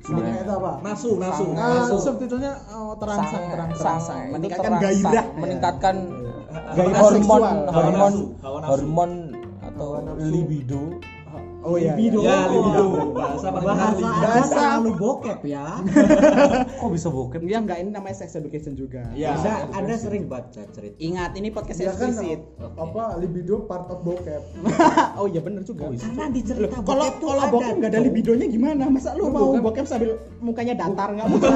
Sama 0.00 0.22
itu 0.22 0.48
apa? 0.48 0.72
nasu, 0.80 1.10
nasu. 1.18 1.44
Nah, 1.50 1.82
Masuk. 1.82 1.98
subtitlenya 2.00 2.52
oh, 2.70 2.94
terangsang, 2.94 3.36
Sange, 3.36 3.52
terangsang. 3.52 3.98
sange. 4.00 4.24
Itu 4.24 4.32
Meningkatkan 4.32 4.72
gairah. 4.78 5.24
meningkatkan 5.34 5.96
Gairah 6.72 7.00
hormon 7.02 7.42
hormon 7.68 8.14
hormon 8.62 9.10
atau 9.60 9.88
libido 10.16 10.96
Oh 11.66 11.74
iya. 11.74 11.92
Ya, 11.92 12.06
iya. 12.14 12.36
libido. 12.46 12.84
Bahasa 13.10 13.46
paling 13.48 13.66
benar 13.66 13.90
libido. 13.90 14.22
Bahasa 14.22 14.60
lu 14.78 14.90
bokep 14.94 15.40
ya 15.44 15.64
kok 16.78 16.88
bisa 16.88 17.08
bokep 17.08 17.40
Ya 17.42 17.58
enggak 17.58 17.78
ini 17.78 17.90
namanya 17.90 18.16
sex 18.16 18.34
education 18.34 18.72
juga. 18.72 19.02
Ya. 19.12 19.34
Bisa, 19.34 19.66
anda 19.72 19.94
sering 19.96 20.26
baca 20.26 20.62
cerita 20.64 20.94
Ingat 20.96 21.34
ini 21.34 21.50
podcast 21.50 21.78
Dia 21.78 21.90
kan 21.90 22.14
eksplisit. 22.14 22.40
apa 22.56 23.02
libido 23.18 23.66
part 23.66 23.86
of 23.88 23.98
bokep. 24.00 24.42
oh 25.18 25.26
iya 25.26 25.40
bener 25.40 25.62
juga. 25.62 25.90
karena 25.90 26.24
di 26.28 26.40
cerita 26.40 26.78
Kalau 26.78 27.02
bokep 27.04 27.18
kalau 27.20 27.40
ada 27.40 27.50
bokep 27.50 27.74
nggak 27.76 27.90
ada 27.90 28.00
libidonya 28.00 28.46
gimana? 28.46 28.84
Masa 28.86 29.10
lu 29.12 29.26
mau 29.26 29.50
bokep- 29.50 29.64
bokep 29.64 29.84
sambil 29.84 30.10
mukanya 30.38 30.74
datar 30.76 31.08
nggak 31.10 31.26
mungkin? 31.26 31.50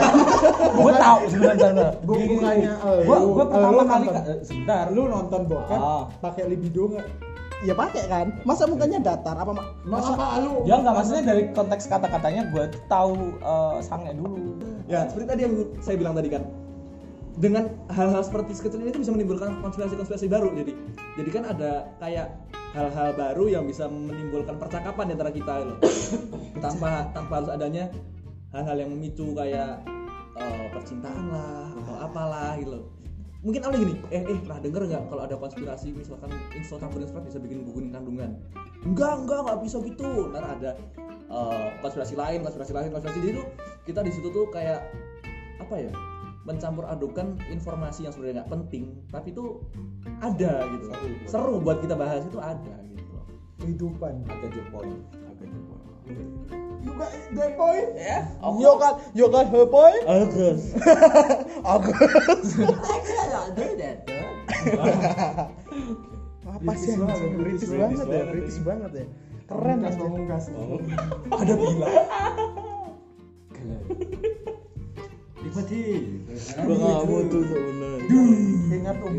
gue 0.72 0.92
tahu 0.92 1.20
sebentar 1.28 1.70
Bu- 2.02 2.18
bukannya 2.18 2.72
eh, 2.74 3.00
gue 3.00 3.16
eh, 3.16 3.46
pertama 3.46 3.82
kali 3.86 4.06
eh, 4.08 4.38
sebentar 4.42 4.84
Lu 4.90 5.06
nonton 5.06 5.40
bokep 5.46 5.78
Ah. 5.78 6.04
pakai 6.18 6.44
libido 6.46 6.90
nggak? 6.90 7.29
Ya 7.60 7.74
pakai 7.76 8.04
kan. 8.08 8.26
Masa 8.42 8.64
mukanya 8.64 8.98
datar 9.00 9.36
apa 9.36 9.52
mak? 9.52 9.66
Mau 9.84 10.00
apa 10.00 10.40
lu? 10.40 10.64
ya 10.64 10.80
nggak 10.80 10.94
maksudnya 10.96 11.24
dari 11.28 11.42
konteks 11.52 11.84
kata-katanya 11.86 12.48
gue 12.48 12.64
tahu 12.88 13.36
eh, 13.40 13.78
sange 13.84 14.12
dulu 14.16 14.56
Ya, 14.90 15.06
seperti 15.06 15.26
tadi 15.30 15.40
yang 15.46 15.54
saya 15.78 15.96
bilang 15.96 16.14
tadi 16.18 16.30
kan. 16.30 16.42
dengan 17.40 17.72
hal-hal 17.88 18.20
seperti 18.26 18.52
sekecil 18.52 18.82
ini 18.84 18.90
itu 18.90 19.00
bisa 19.06 19.14
menimbulkan 19.14 19.62
konspirasi-konspirasi 19.64 20.26
baru 20.28 20.50
jadi 20.52 20.72
jadi 21.14 21.30
kan 21.30 21.44
ada 21.48 21.70
kayak 21.96 22.26
hal-hal 22.74 23.16
baru 23.16 23.44
yang 23.48 23.64
bisa 23.64 23.86
menimbulkan 23.86 24.58
percakapan 24.60 25.08
di 25.08 25.12
antara 25.16 25.32
kita 25.32 25.52
loh 25.62 25.78
tanpa 26.64 27.08
tanpa 27.16 27.32
harus 27.40 27.48
adanya 27.48 27.88
hal-hal 28.50 28.76
yang 28.82 28.90
memicu 28.92 29.32
kayak 29.32 29.78
eh, 30.36 30.66
percintaan 30.74 31.32
lah 31.32 31.70
atau 31.80 31.94
apalah 32.02 32.52
gitu 32.60 32.70
loh 32.76 32.84
mungkin 33.40 33.61
awalnya 33.64 33.81
gini 33.88 33.94
eh 34.12 34.22
eh 34.29 34.38
pernah 34.44 34.61
denger 34.61 34.83
nggak 34.85 35.03
kalau 35.09 35.22
ada 35.24 35.37
konspirasi 35.40 35.96
misalkan 35.96 36.29
campurin 36.53 37.09
sperma 37.09 37.24
bisa 37.24 37.40
bikin 37.40 37.64
gugurin 37.64 37.90
kandungan? 37.92 38.37
Enggak 38.85 39.24
enggak 39.24 39.40
nggak 39.48 39.59
bisa 39.64 39.76
gitu. 39.81 40.29
Ntar 40.29 40.44
ada 40.44 40.70
eh, 41.09 41.68
konspirasi 41.81 42.14
lain 42.20 42.44
konspirasi 42.44 42.72
lain 42.76 42.90
konspirasi 42.92 43.18
jadi 43.24 43.33
tuh 43.40 43.46
kita 43.88 44.00
di 44.05 44.12
situ 44.12 44.29
tuh 44.29 44.46
kayak 44.53 44.85
apa 45.61 45.74
ya 45.76 45.92
mencampur 46.44 46.88
adukan 46.88 47.37
informasi 47.53 48.09
yang 48.09 48.12
sebenarnya 48.16 48.44
nggak 48.44 48.50
penting 48.53 48.85
tapi 49.12 49.33
itu 49.33 49.61
ada 50.20 50.64
gitu. 50.76 50.85
Seru, 51.29 51.61
buat 51.61 51.81
kita. 51.81 51.96
bahas 51.96 52.24
itu 52.24 52.40
ada 52.40 52.76
gitu 52.92 53.16
kehidupan. 53.61 54.24
Agak 54.29 54.50
jepon 54.53 55.00
you 56.84 56.92
got 56.96 57.12
that 57.36 57.52
boy 57.56 57.76
ya 58.00 58.18
yo 58.60 58.72
kan 58.80 58.92
yo 59.12 59.26
kan 59.28 59.44
he 59.52 59.60
boy 59.68 59.92
Agus 60.08 60.74
apa 66.50 66.72
British 66.74 66.82
sih 66.82 66.98
banget, 66.98 67.16
anjing? 67.16 67.32
British 67.40 67.70
British 67.70 67.70
banget. 67.72 68.06
ya 68.10 68.24
British 68.26 68.58
banget 68.60 68.90
ya. 68.92 69.06
Keren 69.48 69.78
anjing. 69.86 70.00
pamungkas. 70.02 70.44
ada 71.30 71.52
bilang 71.56 71.94
Tiba-tiba. 75.40 76.36
gua 76.66 76.74
nggak 76.76 77.00
mau 77.08 77.20
tuh 77.32 77.42
bener 77.48 77.96
ingat 78.70 78.96
om 79.00 79.16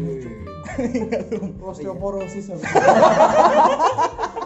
osteoporosis 1.65 2.47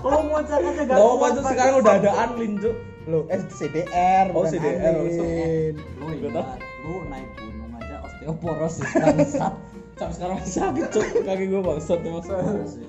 Oh, 0.06 0.22
mau 0.22 0.38
aja 0.38 0.56
Gak 0.62 0.98
mau 1.02 1.18
panjang 1.18 1.46
sekarang 1.50 1.76
udah 1.82 1.94
ada 1.98 2.12
Anlin 2.22 2.62
cuk. 2.62 2.76
Lo 3.10 3.26
SCDR 3.30 4.30
Oh, 4.34 4.46
bukan 4.46 4.54
CDR, 4.54 4.94
Anlin. 4.94 5.74
Lu 5.98 6.06
ingat, 6.14 6.62
lu 6.86 6.94
naik 7.10 7.30
gunung 7.42 7.74
aja 7.82 7.96
osteoporosis 8.06 8.90
bangsat. 8.94 9.54
Sampai 9.96 10.14
sekarang 10.14 10.36
masih 10.44 10.54
sakit, 10.60 10.86
Cuk. 10.92 11.08
kaki 11.24 11.46
gua 11.50 11.62
bangsat 11.74 12.00
emang 12.04 12.24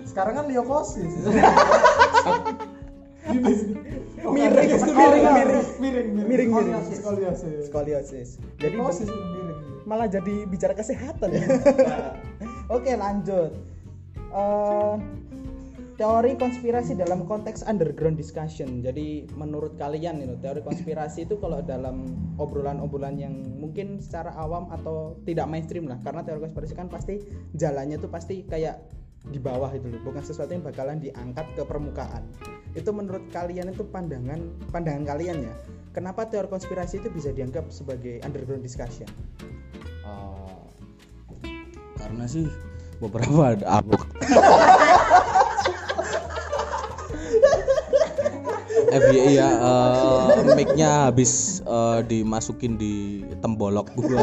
sekarang 0.05 0.33
kan 0.37 0.45
leukosis 0.51 1.13
miring 4.27 4.69
itu 4.71 4.91
miring 4.93 5.25
miring 5.25 5.67
miring. 5.79 6.09
Miring, 6.27 6.51
miring. 6.51 6.51
skoliosis. 6.95 7.63
Skoliosis. 7.71 8.29
Jadi 8.59 8.77
skoliosis 8.77 9.09
itu 9.09 9.15
miring. 9.15 9.61
malah 9.87 10.09
jadi 10.11 10.35
bicara 10.51 10.75
kesehatan. 10.75 11.29
Ya 11.31 11.47
oke 12.75 12.91
lanjut. 12.99 13.51
Eh, 14.37 14.95
teori 15.97 16.37
konspirasi 16.37 16.93
dalam 16.93 17.25
konteks 17.25 17.65
underground 17.65 18.21
discussion. 18.21 18.85
Jadi 18.85 19.25
menurut 19.33 19.81
kalian 19.81 20.21
itu 20.21 20.37
teori 20.45 20.61
konspirasi 20.61 21.25
itu 21.25 21.41
kalau 21.41 21.65
dalam 21.65 22.13
obrolan-obrolan 22.37 23.17
yang 23.17 23.33
mungkin 23.57 23.99
secara 24.05 24.37
awam 24.37 24.69
atau 24.69 25.17
tidak 25.25 25.49
mainstream 25.49 25.89
lah. 25.89 25.97
Karena 26.05 26.21
teori 26.21 26.45
konspirasi 26.45 26.77
kan 26.77 26.93
pasti 26.93 27.25
jalannya 27.57 27.97
tuh 27.97 28.13
pasti 28.13 28.45
kayak 28.45 28.77
di 29.33 29.41
bawah 29.41 29.73
itu 29.73 29.89
loh. 29.89 30.01
Bukan 30.05 30.21
sesuatu 30.21 30.53
yang 30.53 30.63
bakalan 30.63 31.01
diangkat 31.01 31.49
ke 31.57 31.65
permukaan. 31.65 32.29
Itu 32.77 32.93
menurut 32.93 33.33
kalian 33.33 33.73
itu 33.73 33.89
pandangan 33.89 34.53
pandangan 34.69 35.09
kalian 35.09 35.49
ya. 35.49 35.55
Kenapa 35.97 36.29
teori 36.29 36.53
konspirasi 36.53 37.01
itu 37.01 37.09
bisa 37.09 37.33
dianggap 37.33 37.73
sebagai 37.73 38.21
underground 38.21 38.61
discussion? 38.61 39.09
Eh, 40.05 40.61
karena 41.97 42.29
sih 42.29 42.45
beberapa 43.01 43.57
ada 43.57 43.81
aku 43.81 43.97
FYI 49.01 49.33
ya 49.37 49.49
eh, 49.53 50.55
mic-nya 50.57 51.11
habis 51.11 51.63
eh, 51.65 51.99
dimasukin 52.07 52.77
di 52.81 53.25
tembolok. 53.45 53.93
Gua 53.97 54.23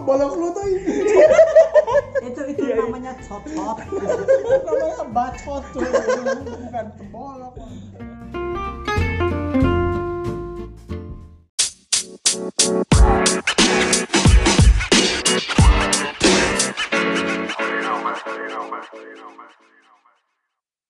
bolong 0.00 0.32
lu 0.38 0.48
tuh 0.54 0.64
ini 0.70 0.94
Itu 2.20 2.40
itu 2.46 2.62
namanya 2.76 3.12
cocot. 3.20 3.76
namanya 4.64 5.04
bacot 5.10 5.64
tuh 5.74 5.82
bukan 5.82 6.86
tembolok 6.98 7.54